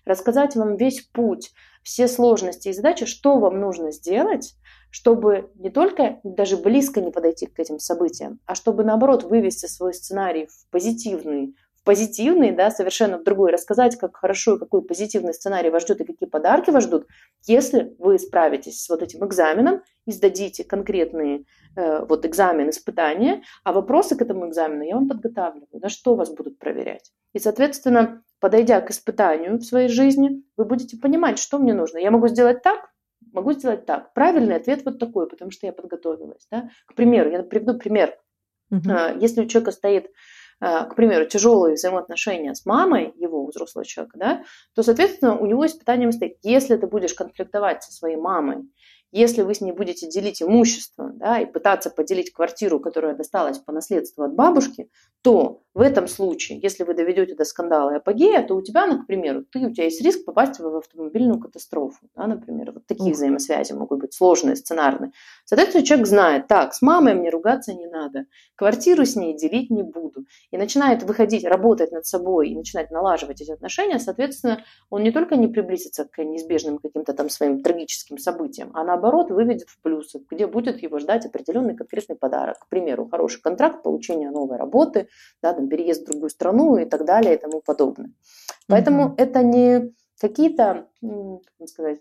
[0.06, 1.51] рассказать вам весь путь,
[1.84, 4.56] все сложности и задачи, что вам нужно сделать,
[4.89, 9.93] чтобы не только даже близко не подойти к этим событиям, а чтобы наоборот вывести свой
[9.93, 15.69] сценарий в позитивный позитивный, да, совершенно в другой, рассказать, как хорошо и какой позитивный сценарий
[15.69, 17.08] вас ждет и какие подарки вас ждут,
[17.45, 21.45] если вы справитесь с вот этим экзаменом и сдадите конкретные
[21.78, 26.34] э, вот экзамен, испытания, а вопросы к этому экзамену я вам подготавливаю, на что вас
[26.34, 27.12] будут проверять.
[27.34, 32.00] И, соответственно, подойдя к испытанию в своей жизни, вы будете понимать, что мне нужно.
[32.00, 32.89] Я могу сделать так,
[33.32, 34.12] могу сделать так.
[34.13, 36.48] Правильный ответ вот такой, потому что я подготовилась.
[36.50, 36.69] Да?
[36.88, 38.17] К примеру, я приведу пример.
[38.74, 39.19] Uh-huh.
[39.19, 40.10] Если у человека стоит
[40.60, 46.12] к примеру, тяжелые взаимоотношения с мамой его взрослого человека, да, то, соответственно, у него испытанием
[46.12, 48.63] стоит, если ты будешь конфликтовать со своей мамой,
[49.12, 53.72] если вы с ней будете делить имущество да, и пытаться поделить квартиру, которая досталась по
[53.72, 54.89] наследству от бабушки,
[55.22, 59.02] то в этом случае, если вы доведете до скандала и апогея, то у тебя, ну,
[59.02, 62.08] к примеру, ты, у тебя есть риск попасть в автомобильную катастрофу.
[62.15, 63.15] Да, например, вот такие Ух.
[63.18, 65.12] взаимосвязи могут быть сложные, сценарные.
[65.44, 69.84] Соответственно, человек знает, так, с мамой мне ругаться не надо, квартиру с ней делить не
[69.84, 70.26] буду.
[70.52, 75.36] И начинает выходить, работать над собой и начинать налаживать эти отношения, соответственно, он не только
[75.36, 80.24] не приблизится к неизбежным каким-то там своим трагическим событиям, а наоборот наоборот, выведет в плюсы,
[80.30, 82.60] где будет его ждать определенный конкретный подарок.
[82.60, 85.08] К примеру, хороший контракт, получение новой работы,
[85.41, 88.12] да, там, переезд в другую страну и так далее и тому подобное.
[88.68, 89.15] Поэтому mm-hmm.
[89.18, 92.00] это не какие-то, как сказать,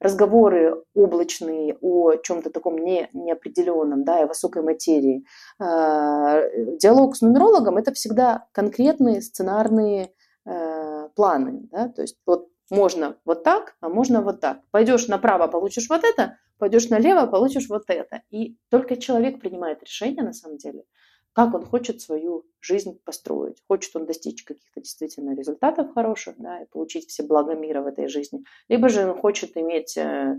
[0.00, 5.24] разговоры облачные о чем-то таком не, неопределенном, да, и высокой материи.
[5.58, 6.40] А,
[6.80, 10.14] диалог с нумерологом– это всегда конкретные сценарные
[10.46, 14.60] э, планы, да, то есть вот можно вот так, а можно вот так.
[14.70, 18.22] Пойдешь направо, получишь вот это, пойдешь налево, получишь вот это.
[18.30, 20.84] И только человек принимает решение на самом деле,
[21.32, 23.62] как он хочет свою жизнь построить.
[23.68, 28.08] Хочет он достичь каких-то действительно результатов хороших, да, и получить все блага мира в этой
[28.08, 28.44] жизни.
[28.68, 30.38] Либо же он хочет иметь э,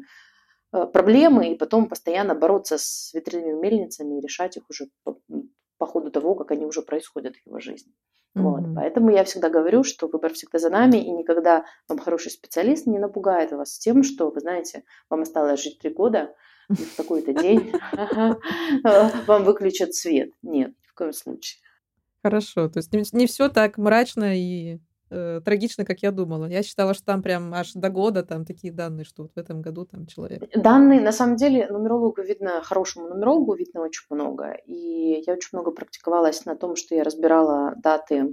[0.72, 5.18] э, проблемы и потом постоянно бороться с ветряными мельницами и решать их уже по,
[5.78, 7.94] по ходу того, как они уже происходят в его жизни.
[8.36, 8.42] Mm-hmm.
[8.42, 8.76] Вот.
[8.76, 13.00] Поэтому я всегда говорю, что выбор всегда за нами, и никогда вам хороший специалист не
[13.00, 16.34] напугает вас тем, что, вы знаете, вам осталось жить три года,
[16.70, 17.74] и в какой-то день
[19.28, 20.32] вам выключат свет.
[20.42, 21.62] Нет, ни в коем случае.
[22.24, 24.80] Хорошо, то есть не все так мрачно и
[25.12, 26.46] э, трагично, как я думала.
[26.46, 29.62] Я считала, что там прям аж до года там такие данные, что вот в этом
[29.62, 30.44] году там человек.
[30.56, 34.58] Данные, на самом деле, нумерологу видно, хорошему нумерологу видно очень много.
[34.66, 38.26] И я очень много практиковалась на том, что я разбирала даты э,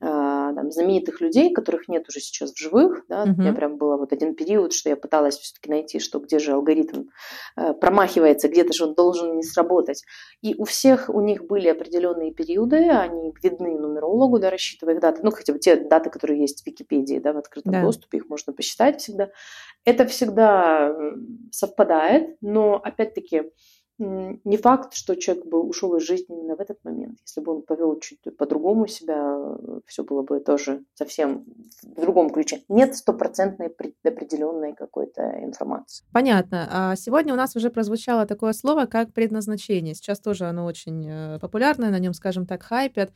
[0.00, 3.04] там, знаменитых людей, которых нет уже сейчас в живых.
[3.08, 3.22] Да?
[3.22, 3.32] Угу.
[3.32, 6.52] У меня прям был вот один период, что я пыталась все-таки найти, что где же
[6.52, 7.04] алгоритм
[7.56, 10.02] э, промахивается, где-то же он должен не сработать.
[10.42, 15.20] И у всех у них были определенные периоды, они видны нумерологу, да, рассчитывая их даты.
[15.22, 17.82] Ну, хотя бы те даты, которые которые есть в Википедии, да, в открытом да.
[17.82, 19.28] доступе, их можно посчитать всегда.
[19.84, 20.90] Это всегда
[21.50, 23.42] совпадает, но опять-таки
[23.98, 27.18] не факт, что человек бы ушел из жизни именно в этот момент.
[27.26, 29.38] Если бы он повел чуть по-другому себя,
[29.86, 31.44] все было бы тоже совсем
[31.82, 32.62] в другом ключе.
[32.68, 36.06] Нет стопроцентной предопределенной какой-то информации.
[36.10, 36.68] Понятно.
[36.72, 39.94] А сегодня у нас уже прозвучало такое слово, как предназначение.
[39.94, 43.12] Сейчас тоже оно очень э, популярное, на нем, скажем так, хайпят.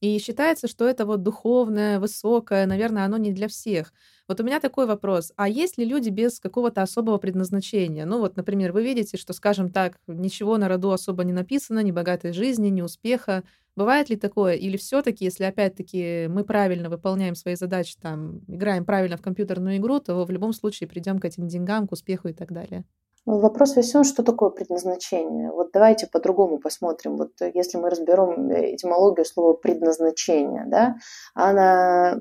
[0.00, 3.92] И считается, что это вот духовное, высокое, наверное, оно не для всех.
[4.28, 5.32] Вот у меня такой вопрос.
[5.36, 8.06] А есть ли люди без какого-то особого предназначения?
[8.06, 11.90] Ну вот, например, вы видите, что, скажем так, ничего на роду особо не написано, ни
[11.90, 13.42] богатой жизни, ни успеха.
[13.74, 14.54] Бывает ли такое?
[14.54, 19.78] Или все таки если опять-таки мы правильно выполняем свои задачи, там, играем правильно в компьютерную
[19.78, 22.84] игру, то в любом случае придем к этим деньгам, к успеху и так далее?
[23.28, 25.52] Вопрос весь в том, что такое предназначение.
[25.52, 27.18] Вот давайте по-другому посмотрим.
[27.18, 30.96] Вот если мы разберем этимологию слова предназначение, да,
[31.34, 32.18] она...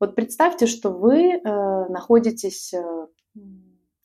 [0.00, 1.40] Вот представьте, что вы э,
[1.88, 3.06] находитесь, э,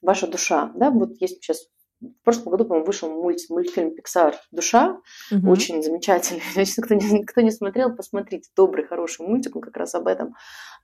[0.01, 1.67] ваша душа, да, вот есть сейчас
[2.04, 5.00] в прошлом году, по-моему, вышел мульт, мультфильм Pixar «Душа».
[5.32, 5.50] Угу.
[5.50, 6.42] Очень замечательный.
[6.56, 8.50] Если кто не, кто не смотрел, посмотрите.
[8.56, 10.36] Добрый, хороший мультик, он как раз об этом.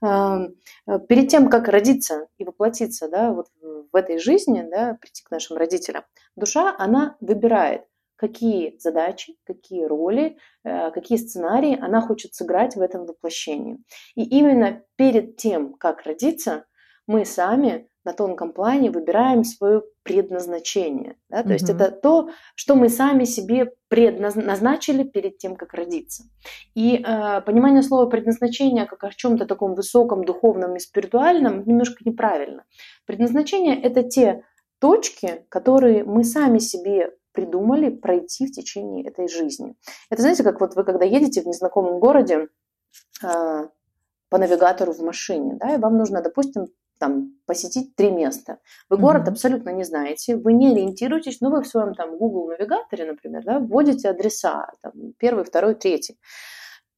[0.02, 0.56] Эм,
[0.86, 5.30] э, перед тем, как родиться и воплотиться да, вот в этой жизни, да, прийти к
[5.30, 6.04] нашим родителям,
[6.36, 7.84] душа, она выбирает,
[8.16, 13.78] какие задачи, какие роли, э, какие сценарии она хочет сыграть в этом воплощении.
[14.14, 16.64] И именно перед тем, как родиться,
[17.10, 21.16] мы сами на тонком плане выбираем свое предназначение.
[21.28, 21.38] Да?
[21.38, 21.52] То угу.
[21.54, 26.22] есть это то, что мы сами себе предназначили перед тем, как родиться.
[26.74, 32.64] И э, понимание слова предназначение как о чем-то таком высоком, духовном и спиритуальном немножко неправильно.
[33.06, 34.44] Предназначение это те
[34.78, 39.74] точки, которые мы сами себе придумали пройти в течение этой жизни.
[40.10, 42.48] Это знаете, как вот вы когда едете в незнакомом городе,
[43.24, 43.68] э,
[44.30, 46.68] по навигатору в машине, да, и вам нужно, допустим,
[47.00, 48.58] там, посетить три места.
[48.88, 49.00] Вы mm-hmm.
[49.00, 53.42] город абсолютно не знаете, вы не ориентируетесь, но вы в своем там Google навигаторе, например,
[53.44, 56.18] да, вводите адреса, там, первый, второй, третий.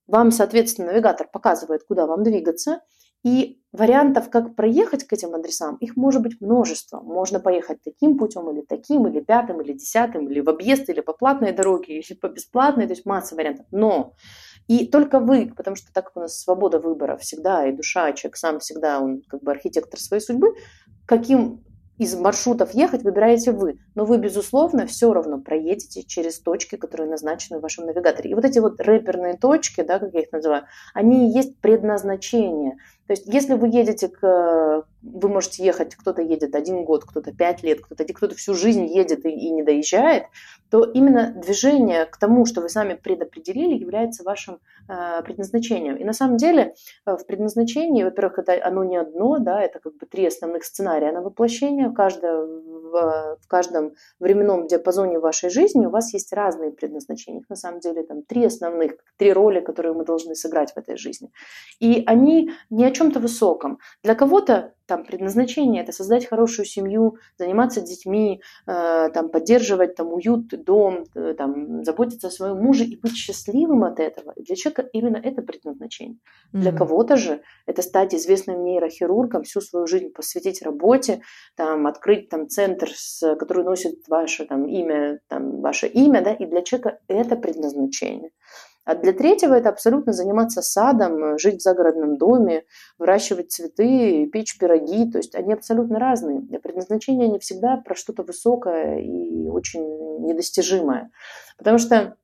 [0.08, 2.80] Вам, соответственно, навигатор показывает, куда вам двигаться,
[3.22, 7.00] и вариантов, как проехать к этим адресам, их может быть множество.
[7.00, 11.12] Можно поехать таким путем, или таким, или пятым, или десятым, или в объезд, или по
[11.12, 13.66] платной дороге, или по бесплатной, то есть масса вариантов.
[13.70, 14.14] Но
[14.68, 18.36] и только вы, потому что так как у нас свобода выбора всегда, и душа, человек
[18.36, 20.54] сам всегда, он как бы архитектор своей судьбы,
[21.06, 21.64] каким
[21.98, 23.78] из маршрутов ехать выбираете вы.
[23.94, 28.30] Но вы, безусловно, все равно проедете через точки, которые назначены в вашем навигаторе.
[28.30, 32.76] И вот эти вот рэперные точки, да, как я их называю, они и есть предназначение.
[33.12, 34.86] То есть, если вы едете к...
[35.02, 39.26] Вы можете ехать, кто-то едет один год, кто-то пять лет, кто-то кто всю жизнь едет
[39.26, 40.24] и, и не доезжает,
[40.70, 45.96] то именно движение к тому, что вы сами предопределили, является вашим э, предназначением.
[45.96, 49.94] И на самом деле э, в предназначении, во-первых, это оно не одно, да, это как
[49.98, 51.92] бы три основных сценария на воплощение.
[51.92, 52.46] Каждое,
[52.92, 57.40] в, в каждом временном диапазоне вашей жизни у вас есть разные предназначения.
[57.40, 60.96] Их на самом деле там три основных, три роли, которые мы должны сыграть в этой
[60.96, 61.30] жизни.
[61.80, 63.78] И они ни о чем-то высоком.
[64.02, 70.48] Для кого-то там предназначение это создать хорошую семью, заниматься детьми, э, там поддерживать там уют,
[70.64, 74.34] дом, э, там заботиться о своем муже и быть счастливым от этого.
[74.36, 76.16] Для человека именно это предназначение.
[76.16, 76.60] Mm-hmm.
[76.60, 81.22] Для кого-то же это стать известным нейрохирургом, всю свою жизнь посвятить работе,
[81.56, 86.46] там открыть там центр, с, который носит ваше там имя, там ваше имя, да, и
[86.46, 88.30] для человека это предназначение.
[88.84, 92.64] А для третьего это абсолютно заниматься садом, жить в загородном доме,
[92.98, 95.10] выращивать цветы, печь пироги.
[95.10, 96.40] То есть они абсолютно разные.
[96.58, 99.84] Предназначения они всегда про что-то высокое и очень
[100.26, 101.10] недостижимое.
[101.58, 102.16] Потому что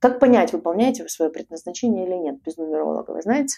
[0.00, 3.56] как понять, выполняете вы свое предназначение или нет без нумеролога, вы знаете?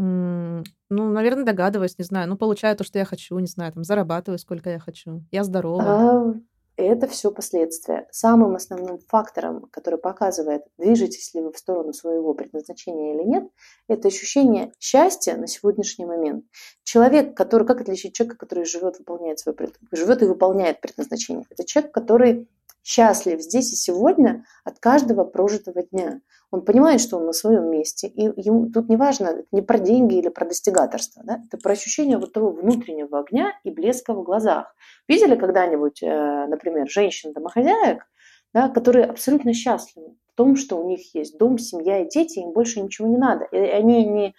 [0.00, 2.28] Ну, наверное, догадываюсь, не знаю.
[2.28, 5.24] Ну, получаю то, что я хочу, не знаю, там, зарабатываю, сколько я хочу.
[5.32, 5.82] Я здорова.
[5.82, 6.34] А,
[6.76, 8.06] это все последствия.
[8.12, 13.48] Самым основным фактором, который показывает, движетесь ли вы в сторону своего предназначения или нет,
[13.88, 16.44] это ощущение счастья на сегодняшний момент.
[16.84, 19.56] Человек, который, как отличить человека, который живет, выполняет свое,
[19.90, 21.44] живет и выполняет предназначение?
[21.50, 22.48] Это человек, который
[22.82, 26.20] счастлив здесь и сегодня от каждого прожитого дня.
[26.50, 29.78] Он понимает, что он на своем месте, и ему тут не важно, это не про
[29.78, 31.42] деньги или про достигаторство, да?
[31.46, 34.74] это про ощущение вот того внутреннего огня и блеска в глазах.
[35.08, 38.06] Видели когда-нибудь, э, например, женщин-домохозяек,
[38.54, 42.52] да, которые абсолютно счастливы в том, что у них есть дом, семья и дети, им
[42.52, 43.44] больше ничего не надо.
[43.52, 44.34] И они не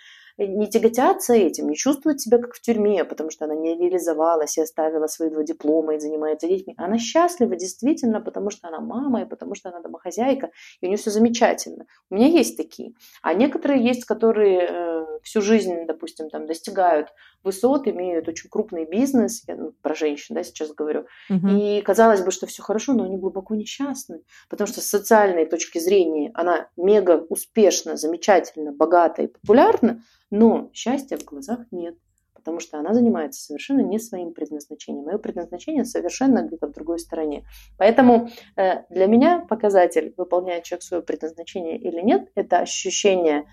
[0.47, 4.61] не тяготятся этим, не чувствует себя как в тюрьме, потому что она не реализовалась и
[4.61, 6.75] оставила свои два диплома и занимается детьми.
[6.77, 10.97] Она счастлива действительно, потому что она мама и потому что она домохозяйка, и у нее
[10.97, 11.85] все замечательно.
[12.09, 12.93] У меня есть такие.
[13.21, 17.09] А некоторые есть, которые э, всю жизнь, допустим, там достигают
[17.43, 21.47] высот, имеют очень крупный бизнес, я ну, про женщин, да, сейчас говорю, угу.
[21.47, 25.79] и казалось бы, что все хорошо, но они глубоко несчастны, потому что с социальной точки
[25.79, 31.95] зрения она мега успешна, замечательна, богата и популярна, но счастья в глазах нет
[32.39, 35.09] потому что она занимается совершенно не своим предназначением.
[35.09, 37.45] Ее предназначение совершенно где-то в другой стороне.
[37.77, 43.45] Поэтому э, для меня показатель, выполняет человек свое предназначение или нет, это ощущение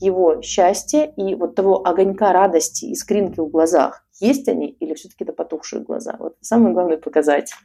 [0.00, 4.04] его счастья и вот того огонька радости, искринки в глазах.
[4.20, 6.16] Есть они или все-таки это потухшие глаза?
[6.18, 7.56] Вот самый главный показатель.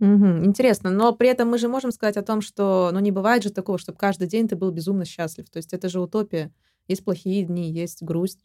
[0.00, 3.42] Угу, интересно, но при этом мы же можем сказать о том, что ну, не бывает
[3.42, 5.48] же такого, чтобы каждый день ты был безумно счастлив.
[5.50, 6.52] То есть это же утопия.
[6.88, 8.40] Есть плохие дни, есть грусть.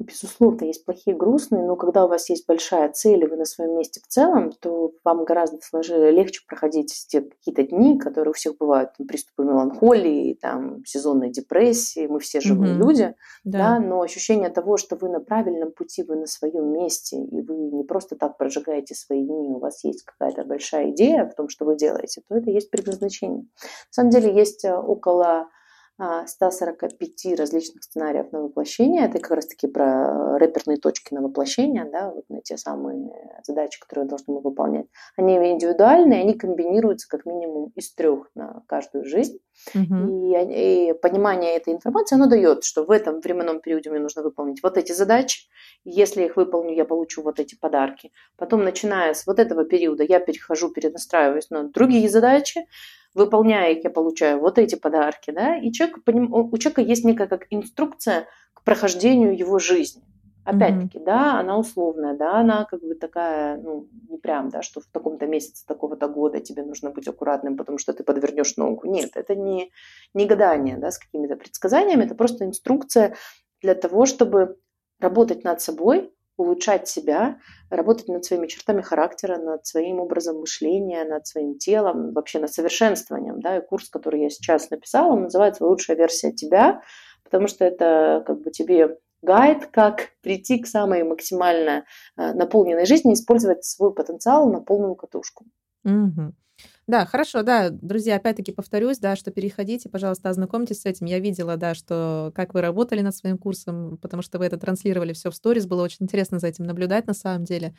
[0.00, 3.76] Безусловно, есть плохие, грустные, но когда у вас есть большая цель, и вы на своем
[3.76, 8.56] месте в целом, то вам гораздо сложнее, легче проходить те какие-то дни, которые у всех
[8.58, 12.86] бывают, там, приступы меланхолии, там, сезонной депрессии, мы все живые угу.
[12.86, 13.58] люди, да.
[13.58, 17.56] да, но ощущение того, что вы на правильном пути, вы на своем месте, и вы
[17.56, 21.64] не просто так прожигаете свои дни, у вас есть какая-то большая идея в том, что
[21.64, 23.42] вы делаете, то это есть предназначение.
[23.42, 23.46] На
[23.90, 25.48] самом деле есть э, около
[25.98, 29.04] 145 различных сценариев на воплощение.
[29.04, 33.10] Это как раз-таки про рэперные точки на воплощение, да, вот на те самые
[33.42, 34.86] задачи, которые должны мы выполнять.
[35.16, 39.38] Они индивидуальные, они комбинируются как минимум из трех на каждую жизнь.
[39.74, 40.34] Угу.
[40.34, 44.62] И, и понимание этой информации, оно дает, что в этом временном периоде мне нужно выполнить
[44.62, 45.48] вот эти задачи.
[45.84, 48.12] Если я их выполню, я получу вот эти подарки.
[48.36, 52.66] Потом, начиная с вот этого периода, я перехожу, перенастраиваюсь на другие задачи
[53.14, 57.46] выполняя их, я получаю вот эти подарки, да, и человек, у человека есть некая как
[57.50, 60.02] инструкция к прохождению его жизни.
[60.44, 61.04] Опять-таки, mm-hmm.
[61.04, 65.26] да, она условная, да, она как бы такая, ну, не прям, да, что в таком-то
[65.26, 68.88] месяце такого-то года тебе нужно быть аккуратным, потому что ты подвернешь ногу.
[68.88, 69.70] Нет, это не,
[70.14, 73.14] не гадание, да, с какими-то предсказаниями, это просто инструкция
[73.60, 74.56] для того, чтобы
[75.00, 81.26] работать над собой, улучшать себя, работать над своими чертами характера, над своим образом мышления, над
[81.26, 83.40] своим телом, вообще над совершенствованием.
[83.40, 83.58] Да?
[83.58, 86.80] И курс, который я сейчас написала, он называется «Лучшая версия тебя»,
[87.24, 91.84] потому что это как бы тебе гайд, как прийти к самой максимально
[92.16, 95.44] э, наполненной жизни, использовать свой потенциал на полную катушку.
[95.84, 96.32] Угу.
[96.88, 101.04] Да, хорошо, да, друзья, опять-таки повторюсь, да, что переходите, пожалуйста, ознакомьтесь с этим.
[101.06, 105.12] Я видела, да, что как вы работали над своим курсом, потому что вы это транслировали
[105.12, 107.74] все в сторис, было очень интересно за этим наблюдать на самом деле.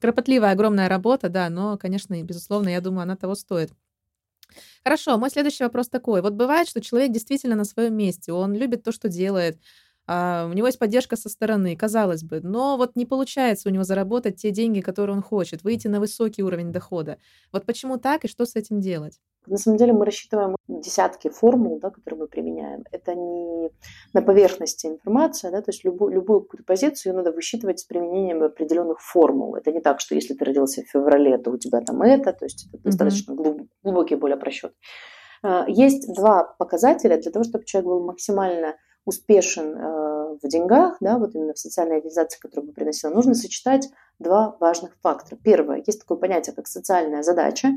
[0.00, 3.72] Кропотливая, огромная работа, да, но, конечно, безусловно, я думаю, она того стоит.
[4.84, 6.22] Хорошо, мой следующий вопрос такой.
[6.22, 9.58] Вот бывает, что человек действительно на своем месте, он любит то, что делает,
[10.08, 14.36] у него есть поддержка со стороны, казалось бы, но вот не получается у него заработать
[14.36, 17.18] те деньги, которые он хочет, выйти на высокий уровень дохода.
[17.52, 19.18] Вот почему так и что с этим делать?
[19.46, 22.84] На самом деле мы рассчитываем десятки формул, да, которые мы применяем.
[22.90, 23.70] Это не
[24.12, 28.42] на поверхности информация, да, то есть любую, любую какую-то позицию ее надо высчитывать с применением
[28.42, 29.54] определенных формул.
[29.54, 32.44] Это не так, что если ты родился в феврале, то у тебя там это, то
[32.44, 32.82] есть это mm-hmm.
[32.84, 33.34] достаточно
[33.82, 34.72] глубокий более просчет.
[35.42, 38.74] А, есть два показателя для того, чтобы человек был максимально
[39.06, 43.88] успешен э, в деньгах, да, вот именно в социальной реализации, которую бы приносила, нужно сочетать
[44.18, 45.38] два важных фактора.
[45.42, 47.68] Первое, есть такое понятие, как социальная задача.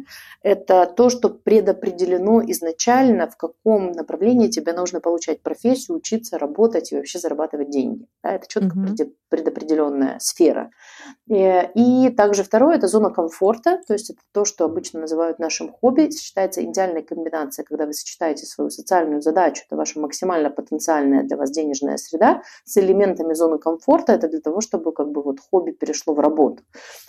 [0.41, 6.95] Это то, что предопределено изначально, в каком направлении тебе нужно получать профессию, учиться, работать и
[6.95, 8.08] вообще зарабатывать деньги.
[8.24, 9.14] Да, это четко угу.
[9.30, 10.72] предопределенная сфера.
[11.28, 15.39] И, э, и также второе– это зона комфорта, то есть это то, что обычно называют
[15.39, 16.10] нашим хобби.
[16.12, 21.52] Считается идеальной комбинацией, когда вы сочетаете свою социальную задачу, это ваша максимально потенциальная для вас
[21.52, 24.13] денежная среда, с элементами зоны комфорта.
[24.13, 26.63] Это для того, чтобы как бы вот хобби перешло в работу.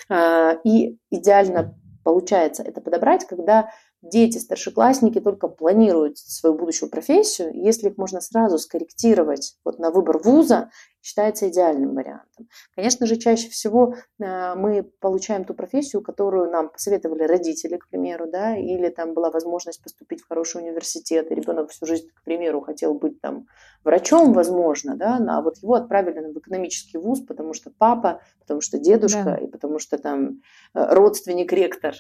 [0.09, 1.75] А, и идеально
[2.05, 3.71] получается это подобрать, когда
[4.03, 10.19] дети, старшеклассники только планируют свою будущую профессию, если их можно сразу скорректировать вот на выбор
[10.19, 10.71] вуза,
[11.03, 12.49] считается идеальным вариантом.
[12.75, 18.27] Конечно же, чаще всего э, мы получаем ту профессию, которую нам посоветовали родители, к примеру,
[18.31, 22.61] да, или там была возможность поступить в хороший университет, и ребенок всю жизнь, к примеру,
[22.61, 23.47] хотел быть там
[23.85, 28.79] врачом, возможно, да, а вот его отправили в экономический вуз, потому что папа, потому что
[28.79, 29.37] дедушка, да.
[29.37, 30.43] и потому что там
[30.75, 31.95] э, родственник, ректор.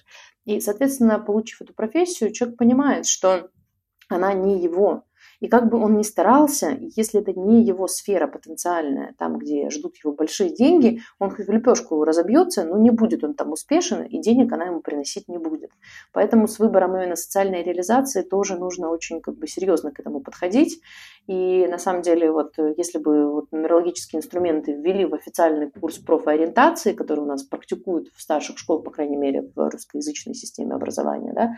[0.44, 3.50] И, соответственно, получив эту профессию, человек понимает, что
[4.08, 5.04] она не его,
[5.40, 9.96] и как бы он ни старался, если это не его сфера потенциальная, там, где ждут
[10.04, 14.20] его большие деньги, он хоть в лепешку разобьется, но не будет он там успешен, и
[14.20, 15.70] денег она ему приносить не будет.
[16.12, 20.80] Поэтому с выбором именно социальной реализации тоже нужно очень как бы серьезно к этому подходить.
[21.26, 26.92] И на самом деле, вот если бы вот нумерологические инструменты ввели в официальный курс профориентации,
[26.92, 31.52] который у нас практикуют в старших школах, по крайней мере, в русскоязычной системе образования, да,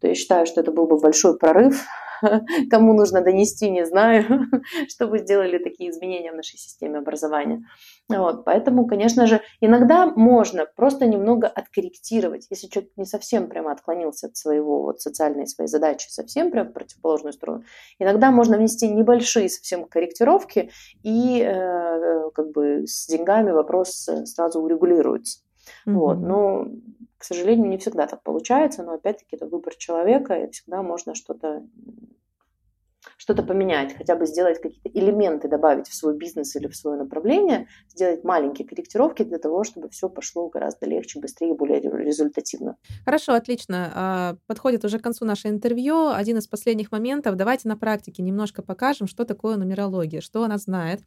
[0.00, 1.86] то я считаю, что это был бы большой прорыв
[2.70, 4.46] кому нужно донести, не знаю,
[4.88, 7.64] чтобы сделали такие изменения в нашей системе образования.
[8.08, 14.28] Вот, поэтому, конечно же, иногда можно просто немного откорректировать, если человек не совсем прямо отклонился
[14.28, 17.64] от своего вот, социальной своей задачи, совсем прямо в противоположную сторону.
[17.98, 20.70] Иногда можно внести небольшие совсем корректировки,
[21.02, 25.40] и э, как бы с деньгами вопрос сразу урегулируется.
[25.86, 25.92] Mm-hmm.
[25.94, 26.68] Вот, но,
[27.16, 31.62] к сожалению, не всегда так получается, но опять-таки это выбор человека, и всегда можно что-то
[33.16, 37.66] что-то поменять, хотя бы сделать какие-то элементы, добавить в свой бизнес или в свое направление,
[37.88, 42.76] сделать маленькие корректировки для того, чтобы все пошло гораздо легче, быстрее и более результативно.
[43.04, 43.92] Хорошо, отлично.
[43.94, 46.08] А, подходит уже к концу наше интервью.
[46.08, 47.36] Один из последних моментов.
[47.36, 51.00] Давайте на практике немножко покажем, что такое нумерология, что она знает.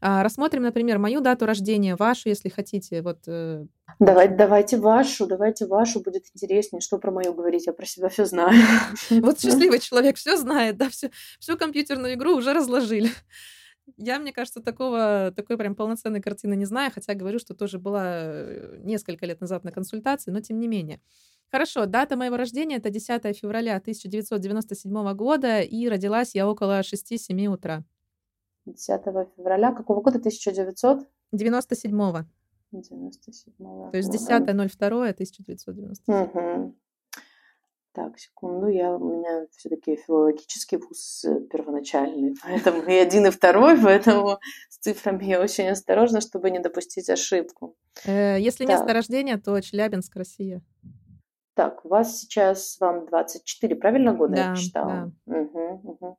[0.00, 3.02] А, рассмотрим, например, мою дату рождения, вашу, если хотите.
[3.02, 3.66] Вот, э,
[3.98, 8.24] Давайте, давайте вашу, давайте вашу, будет интереснее, что про мою говорить, я про себя все
[8.24, 8.60] знаю.
[9.10, 13.10] Вот счастливый человек все знает, да, всю, всю компьютерную игру уже разложили.
[13.96, 18.04] Я, мне кажется, такого, такой прям полноценной картины не знаю, хотя говорю, что тоже была
[18.06, 21.00] э, несколько лет назад на консультации, но тем не менее.
[21.50, 27.84] Хорошо, дата моего рождения— это 10 февраля 1997 года, и родилась я около 6-7 утра.
[28.72, 29.02] 10
[29.36, 29.72] февраля.
[29.72, 30.18] Какого года?
[30.18, 31.06] 1900?
[31.34, 32.24] 97-го.
[32.74, 33.90] 97-го.
[33.90, 36.14] То есть 10.02 1997.
[36.14, 36.74] Угу.
[37.92, 43.76] Так, секунду, я, у меня все-таки филологический вуз э, первоначальный, поэтому и один, и второй,
[43.82, 44.38] поэтому
[44.68, 47.74] с цифрами я очень осторожна, чтобы не допустить ошибку.
[48.04, 48.76] Э, если так.
[48.76, 50.62] место рождения, то Челябинск, Россия.
[51.54, 55.12] Так, у вас сейчас вам 24, правильно года да, я посчитала?
[55.26, 55.40] Да.
[55.40, 56.18] Угу, угу.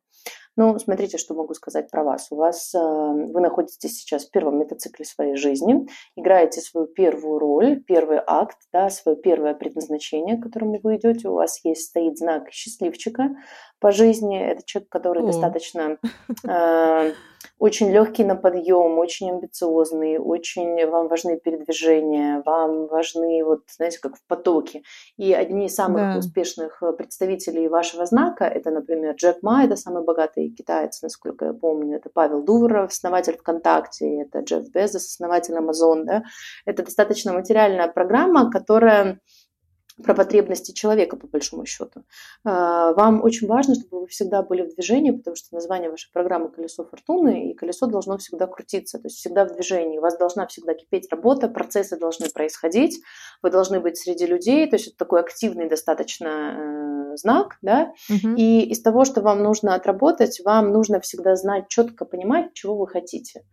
[0.60, 2.28] Ну, смотрите, что могу сказать про вас.
[2.32, 5.88] У вас, э, вы находитесь сейчас в первом метацикле своей жизни,
[6.18, 11.30] играете свою первую роль, первый акт, да, свое первое предназначение, к которому вы идете.
[11.30, 13.38] У вас есть стоит знак счастливчика
[13.80, 14.38] по жизни.
[14.38, 15.28] Это человек, который О.
[15.28, 15.97] достаточно
[16.45, 17.14] э,
[17.60, 24.16] очень легкий на подъем, очень амбициозный, очень вам важны передвижения, вам важны, вот, знаете, как
[24.16, 24.84] в потоке.
[25.18, 26.18] И одни из самых да.
[26.18, 31.53] успешных э, представителей вашего знака, это, например, Джек Ма, это самый богатый китаец, насколько я
[31.53, 36.24] помню, это Павел Дуров, основатель ВКонтакте, это Джефф Безос, основатель Амазон, да.
[36.66, 39.20] Это достаточно материальная программа, которая
[40.04, 42.04] про потребности человека, по большому счету.
[42.43, 46.50] А, вам очень важно, чтобы вы всегда были в движении, потому что название вашей программы
[46.50, 49.97] «Колесо фортуны», и колесо должно всегда крутиться, то есть всегда в движении.
[49.97, 53.00] У вас должна всегда кипеть работа, процессы должны происходить,
[53.41, 58.36] вы должны быть среди людей, то есть это такой активный достаточно э, знак, да, угу.
[58.36, 62.88] и из того, что вам нужно отработать, вам нужно всегда знать, четко понимать, чего вы
[62.88, 63.43] хотите.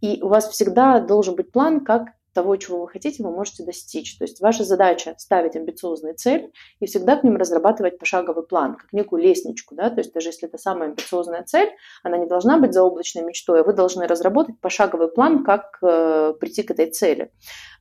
[0.00, 4.18] И у вас всегда должен быть план, как того, чего вы хотите, вы можете достичь.
[4.18, 8.92] То есть ваша задача ставить амбициозные цели и всегда к ним разрабатывать пошаговый план, как
[8.92, 9.74] некую лестничку.
[9.74, 9.88] Да?
[9.88, 11.70] То есть даже если это самая амбициозная цель,
[12.02, 16.62] она не должна быть заоблачной мечтой, а вы должны разработать пошаговый план, как э, прийти
[16.62, 17.32] к этой цели.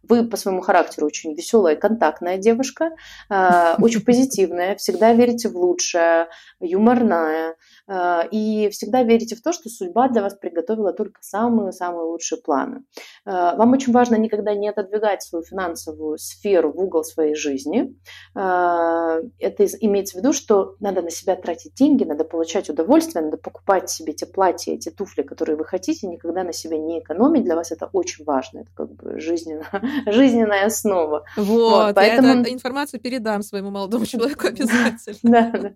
[0.04, 2.92] Вы по своему характеру очень веселая, контактная девушка,
[3.30, 6.30] э, очень позитивная, всегда верите в лучшее,
[6.62, 7.56] юморная,
[7.88, 12.84] и всегда верите в то, что судьба для вас приготовила только самые-самые лучшие планы.
[13.26, 17.96] Э, вам очень важно никогда не отодвигать свою финансовую сферу в угол своей жизни.
[18.34, 23.90] Это имеется в виду, что надо на себя тратить деньги, надо получать удовольствие, надо покупать
[23.90, 27.44] себе те платья, эти туфли, которые вы хотите, никогда на себя не экономить.
[27.44, 29.66] Для вас это очень важно, это как бы жизненно
[30.06, 31.26] жизненная основа.
[31.38, 32.28] Вот, вот поэтому...
[32.28, 35.20] я эту информацию передам своему молодому человеку обязательно.
[35.24, 35.72] Да, да.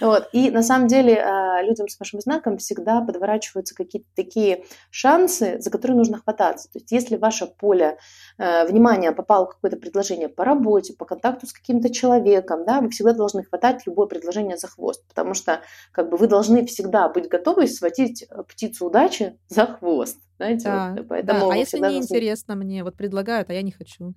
[0.00, 0.28] Вот.
[0.32, 1.22] И на самом деле
[1.62, 6.70] людям с вашим знаком всегда подворачиваются какие-то такие шансы, за которые нужно хвататься.
[6.72, 7.98] То есть если ваше поле
[8.38, 13.12] э, внимания попало какое-то предложение по работе, по контакту с каким-то человеком, да, вы всегда
[13.12, 15.60] должны хватать любое предложение за хвост, потому что
[15.92, 20.18] как бы вы должны всегда быть готовы схватить э, птицу удачи за хвост.
[20.36, 21.54] Знаете, да, вот, поэтому да.
[21.54, 21.98] А если не должны...
[21.98, 24.14] интересно мне, вот предлагают, а я не хочу.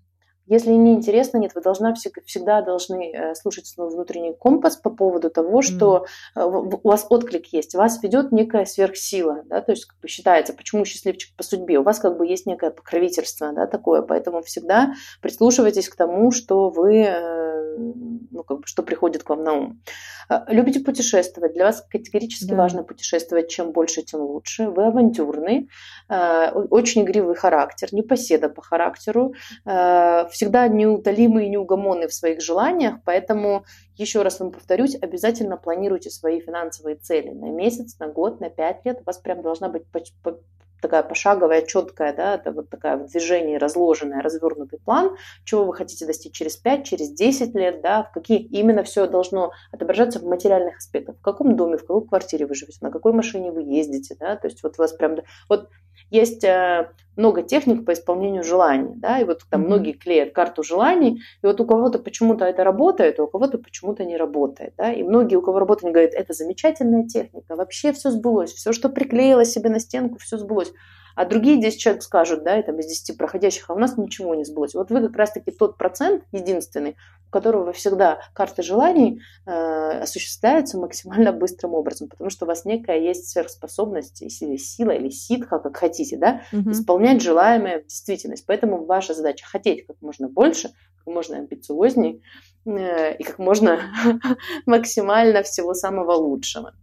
[0.50, 5.30] Если не интересно, нет, вы должна всегда должны э, слушать свой внутренний компас по поводу
[5.30, 6.80] того, что mm.
[6.82, 10.86] у вас отклик есть, вас ведет некая сверхсила, да, то есть как бы считается, почему
[10.86, 15.88] счастливчик по судьбе, у вас как бы есть некое покровительство, да, такое, поэтому всегда прислушивайтесь
[15.88, 19.82] к тому, что вы, э, ну как бы, что приходит к вам на ум.
[20.48, 22.56] Любите путешествовать, для вас категорически да.
[22.56, 24.70] важно путешествовать, чем больше, тем лучше.
[24.70, 25.70] Вы авантюрный,
[26.08, 29.34] очень игривый характер, непоседа по характеру,
[30.40, 33.66] всегда неутолимый и неугомонный в своих желаниях, поэтому,
[33.98, 38.86] еще раз вам повторюсь, обязательно планируйте свои финансовые цели на месяц, на год, на пять
[38.86, 39.02] лет.
[39.02, 39.84] У вас прям должна быть
[40.82, 46.06] такая пошаговая, четкая, да, это вот такая в движении разложенная, развернутый план, чего вы хотите
[46.06, 50.78] достичь через 5, через 10 лет, да, в какие именно все должно отображаться в материальных
[50.78, 51.16] аспектах.
[51.18, 54.48] В каком доме, в какой квартире вы живете, на какой машине вы ездите, да, то
[54.48, 55.18] есть вот у вас прям,
[55.48, 55.70] вот
[56.10, 61.22] есть э, много техник по исполнению желаний, да, и вот там многие клеят карту желаний,
[61.44, 65.04] и вот у кого-то почему-то это работает, а у кого-то почему-то не работает, да, и
[65.04, 69.70] многие, у кого работает, говорят, это замечательная техника, вообще все сбылось, все, что приклеила себе
[69.70, 70.69] на стенку, все сбылось.
[71.20, 74.36] А другие 10 человек скажут, да, и там из 10 проходящих, а у нас ничего
[74.36, 74.74] не сбылось.
[74.74, 76.96] Вот вы как раз-таки тот процент единственный,
[77.28, 79.52] у которого всегда карта желаний э,
[80.02, 85.60] осуществляется максимально быстрым образом, потому что у вас некая есть сверхспособность, или сила, или ситха,
[85.60, 86.72] как хотите, да, угу.
[86.72, 88.46] исполнять желаемое в действительность.
[88.46, 92.24] Поэтому ваша задача хотеть как можно больше, как можно амбициозней
[92.66, 93.82] э, и как можно
[94.66, 96.74] максимально всего самого лучшего.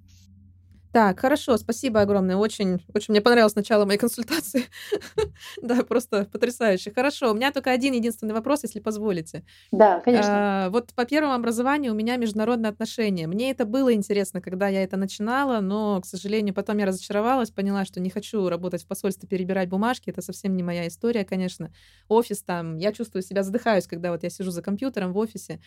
[0.97, 2.37] Так, хорошо, спасибо огромное.
[2.37, 4.65] Очень, очень мне понравилось начало моей консультации.
[5.63, 6.91] да, просто потрясающе.
[6.91, 9.45] Хорошо, у меня только один единственный вопрос, если позволите.
[9.73, 10.31] Да, конечно.
[10.33, 13.27] А, вот по первому образованию у меня международные отношения.
[13.27, 17.85] Мне это было интересно, когда я это начинала, но, к сожалению, потом я разочаровалась, поняла,
[17.85, 20.09] что не хочу работать в посольстве, перебирать бумажки.
[20.09, 21.75] Это совсем не моя история, конечно.
[22.09, 25.61] Офис там, я чувствую себя, задыхаюсь, когда вот я сижу за компьютером в офисе.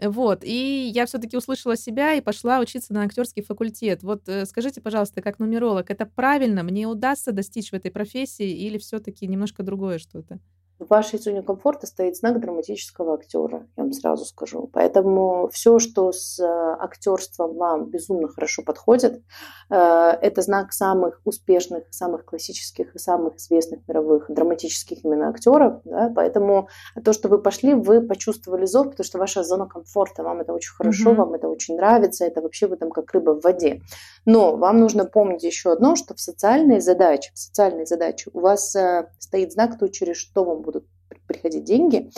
[0.00, 4.04] Вот, и я все-таки услышала себя и пошла учиться на актерский факультет.
[4.04, 6.62] Вот э, скажите, пожалуйста, как нумеролог, это правильно?
[6.62, 10.38] Мне удастся достичь в этой профессии или все-таки немножко другое что-то?
[10.78, 14.70] В вашей зоне комфорта стоит знак драматического актера, я вам сразу скажу.
[14.72, 19.22] Поэтому все, что с э, актерством вам безумно хорошо подходит,
[19.70, 25.80] э, это знак самых успешных, самых классических и самых известных мировых драматических именно актеров.
[25.84, 26.12] Да?
[26.14, 26.68] Поэтому
[27.04, 30.74] то, что вы пошли, вы почувствовали зов, потому что ваша зона комфорта, вам это очень
[30.74, 31.16] хорошо, mm-hmm.
[31.16, 33.82] вам это очень нравится, это вообще вы там как рыба в воде.
[34.26, 38.76] Но вам нужно помнить еще одно, что в социальной задаче, в социальной задаче у вас
[38.76, 40.86] э, стоит знак, то, через что вам будут
[41.26, 42.10] приходить деньги,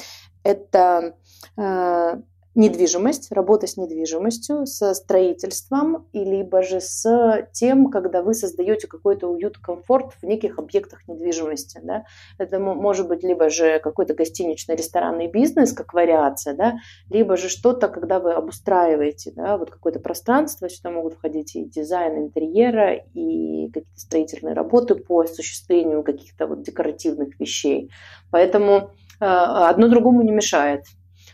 [0.43, 1.17] это
[1.57, 2.21] э,
[2.61, 9.27] недвижимость, работа с недвижимостью, со строительством, и либо же с тем, когда вы создаете какой-то
[9.29, 11.81] уют, комфорт в неких объектах недвижимости.
[11.83, 12.05] Да?
[12.39, 16.75] Это может быть либо же какой-то гостиничный ресторанный бизнес, как вариация, да?
[17.09, 22.19] либо же что-то, когда вы обустраиваете да, вот какое-то пространство, сюда могут входить и дизайн
[22.19, 27.91] интерьера, и какие-то строительные работы по осуществлению каких-то вот декоративных вещей.
[28.31, 28.91] Поэтому
[29.21, 30.85] э, одно другому не мешает.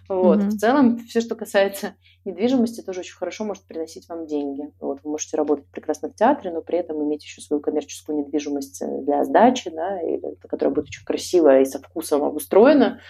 [0.09, 0.39] Вот.
[0.39, 0.49] Mm-hmm.
[0.49, 1.95] В целом, все, что касается
[2.25, 4.73] недвижимости, тоже очень хорошо может приносить вам деньги.
[4.81, 5.01] Вот.
[5.03, 9.03] Вы можете работать прекрасно в театре, но при этом иметь еще свою коммерческую недвижимость э,
[9.03, 13.01] для сдачи, да, или, которая будет очень красиво и со вкусом обустроена,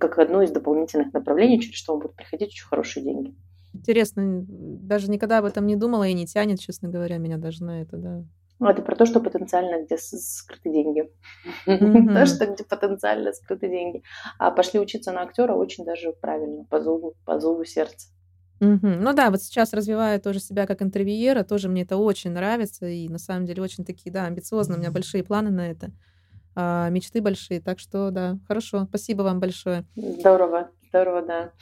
[0.00, 3.34] как одно из дополнительных направлений, через что вам будут приходить очень хорошие деньги.
[3.74, 7.80] Интересно, даже никогда об этом не думала и не тянет, честно говоря, меня даже на
[7.80, 8.24] это, да.
[8.62, 11.10] Ну, это про то, что потенциально где скрыты деньги.
[11.66, 12.14] Mm-hmm.
[12.14, 14.04] то, что где потенциально скрыты деньги.
[14.38, 18.08] А пошли учиться на актера очень даже правильно, по зову, по зову сердца.
[18.60, 18.98] Mm-hmm.
[19.00, 23.08] Ну да, вот сейчас развиваю тоже себя как интервьюера, тоже мне это очень нравится, и
[23.08, 25.90] на самом деле очень такие, да, амбициозные, у меня большие планы на это,
[26.54, 29.84] а, мечты большие, так что да, хорошо, спасибо вам большое.
[29.96, 31.52] Здорово, здорово, да.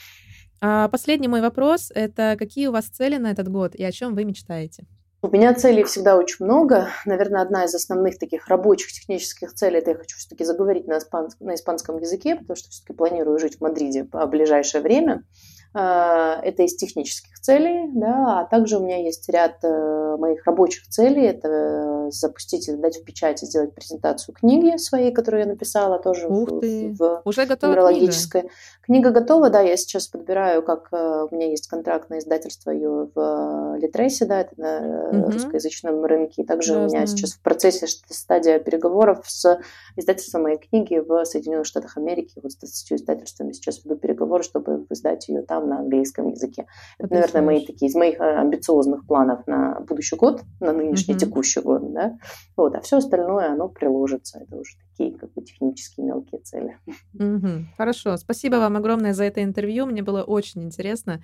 [0.61, 4.15] А последний мой вопрос– это какие у вас цели на этот год и о чем
[4.15, 4.85] вы мечтаете?
[5.23, 6.89] У меня целей всегда очень много.
[7.05, 11.47] Наверное, одна из основных таких рабочих технических целей, это я хочу все-таки заговорить на, испанском,
[11.47, 15.25] на испанском языке, потому что все-таки планирую жить в Мадриде в ближайшее время.
[15.73, 20.89] А, это из технических целей, да, а также у меня есть ряд э, моих рабочих
[20.89, 21.27] целей.
[21.27, 26.51] Это запустить и дать в печать сделать презентацию книги своей, которую я написала тоже Ух
[26.51, 26.93] в, ты.
[26.99, 28.43] в Уже готова нумерологической.
[28.43, 28.55] Книга.
[28.83, 33.09] книга готова, да, я сейчас подбираю, как э, у меня есть контракт на издательство ее
[33.15, 35.31] в Литресе, да, это на угу.
[35.31, 36.43] русскоязычном рынке.
[36.43, 37.07] И также да, у меня знаю.
[37.07, 39.61] сейчас в процессе стадия переговоров с
[39.95, 42.41] издательством моей книги в Соединенных Штатах Америки.
[42.43, 46.67] Вот с 30 издательствами сейчас веду переговоры, чтобы издать ее там на английском языке.
[46.99, 51.21] Это, наверное, мои такие из моих э, амбициозных планов на будущий год, на нынешний угу.
[51.21, 52.19] текущий год, да.
[52.57, 54.39] Вот, а все остальное, оно приложится.
[54.39, 56.79] Это уже такие как бы технические мелкие цели.
[57.15, 57.49] Угу.
[57.77, 58.17] Хорошо.
[58.17, 59.87] Спасибо вам огромное за это интервью.
[59.87, 61.23] Мне было очень интересно.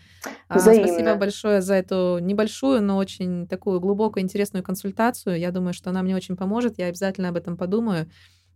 [0.49, 0.89] А, Взаимно.
[0.89, 5.39] Спасибо большое за эту небольшую, но очень такую глубокую, интересную консультацию.
[5.39, 6.79] Я думаю, что она мне очень поможет.
[6.79, 8.07] Я обязательно об этом подумаю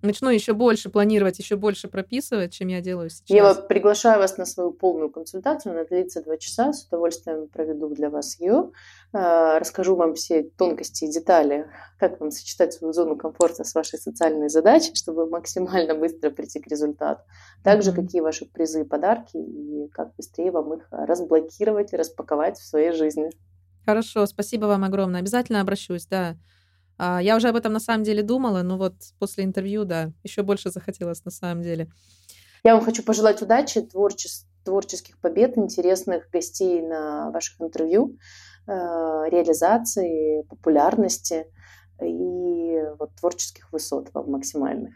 [0.03, 3.31] начну еще больше планировать, еще больше прописывать, чем я делаю сейчас.
[3.31, 8.11] Я приглашаю вас на свою полную консультацию, она длится два часа, с удовольствием проведу для
[8.11, 8.71] вас ее,
[9.13, 11.67] а, расскажу вам все тонкости и детали,
[11.99, 16.67] как вам сочетать свою зону комфорта с вашей социальной задачей, чтобы максимально быстро прийти к
[16.67, 17.23] результату.
[17.63, 17.95] Также mm-hmm.
[17.95, 22.93] какие ваши призы и подарки, и как быстрее вам их разблокировать и распаковать в своей
[22.93, 23.31] жизни.
[23.85, 25.21] Хорошо, спасибо вам огромное.
[25.21, 26.37] Обязательно обращусь, да.
[27.03, 30.43] А, я уже об этом на самом деле думала, но вот после интервью, да, еще
[30.43, 31.89] больше захотелось на самом деле.
[32.63, 38.19] Я вам хочу пожелать удачи, творчес- творческих побед, интересных гостей на ваших интервью,
[38.67, 41.47] э, реализации, популярности
[42.03, 44.93] и вот творческих высот вам максимальных.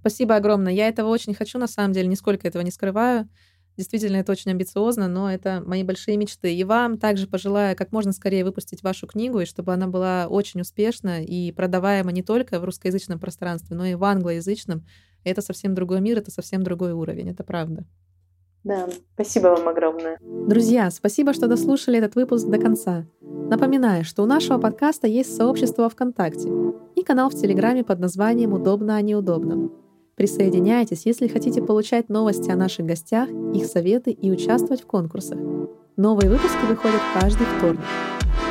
[0.00, 0.72] Спасибо огромное.
[0.72, 3.28] Я этого очень хочу, на самом деле, нисколько этого не скрываю.
[3.76, 6.54] Действительно, это очень амбициозно, но это мои большие мечты.
[6.54, 10.60] И вам также пожелаю как можно скорее выпустить вашу книгу, и чтобы она была очень
[10.60, 14.84] успешна и продаваема не только в русскоязычном пространстве, но и в англоязычном.
[15.24, 17.84] Это совсем другой мир, это совсем другой уровень, это правда.
[18.62, 20.18] Да, спасибо вам огромное.
[20.20, 23.06] Друзья, спасибо, что дослушали этот выпуск до конца.
[23.20, 26.48] Напоминаю, что у нашего подкаста есть сообщество ВКонтакте
[26.96, 29.83] и канал в Телеграме под названием «Удобно о неудобном».
[30.16, 35.38] Присоединяйтесь, если хотите получать новости о наших гостях, их советы и участвовать в конкурсах.
[35.96, 37.84] Новые выпуски выходят каждый вторник.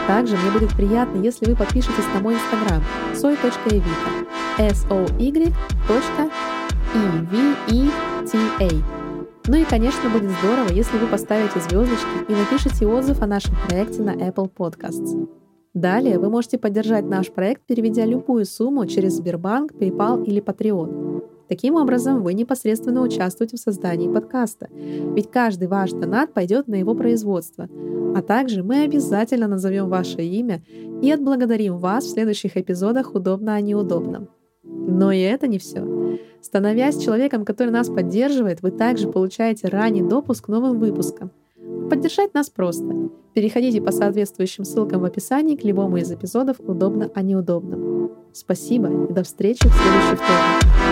[0.07, 2.83] Также мне будет приятно, если вы подпишетесь на мой инстаграм
[3.13, 4.27] soy.evita
[4.59, 5.53] s o y
[7.69, 8.83] e
[9.45, 14.01] ну и, конечно, будет здорово, если вы поставите звездочки и напишите отзыв о нашем проекте
[14.01, 15.27] на Apple Podcasts.
[15.73, 21.23] Далее вы можете поддержать наш проект, переведя любую сумму через Сбербанк, PayPal или Patreon.
[21.53, 26.95] Таким образом, вы непосредственно участвуете в создании подкаста, ведь каждый ваш донат пойдет на его
[26.95, 27.69] производство.
[28.15, 30.63] А также мы обязательно назовем ваше имя
[31.03, 34.29] и отблагодарим вас в следующих эпизодах «Удобно о неудобном».
[34.63, 36.17] Но и это не все.
[36.41, 41.29] Становясь человеком, который нас поддерживает, вы также получаете ранний допуск к новым выпускам.
[41.87, 43.11] Поддержать нас просто.
[43.35, 48.09] Переходите по соответствующим ссылкам в описании к любому из эпизодов «Удобно о неудобном».
[48.33, 50.82] Спасибо и до встречи в следующий вторник.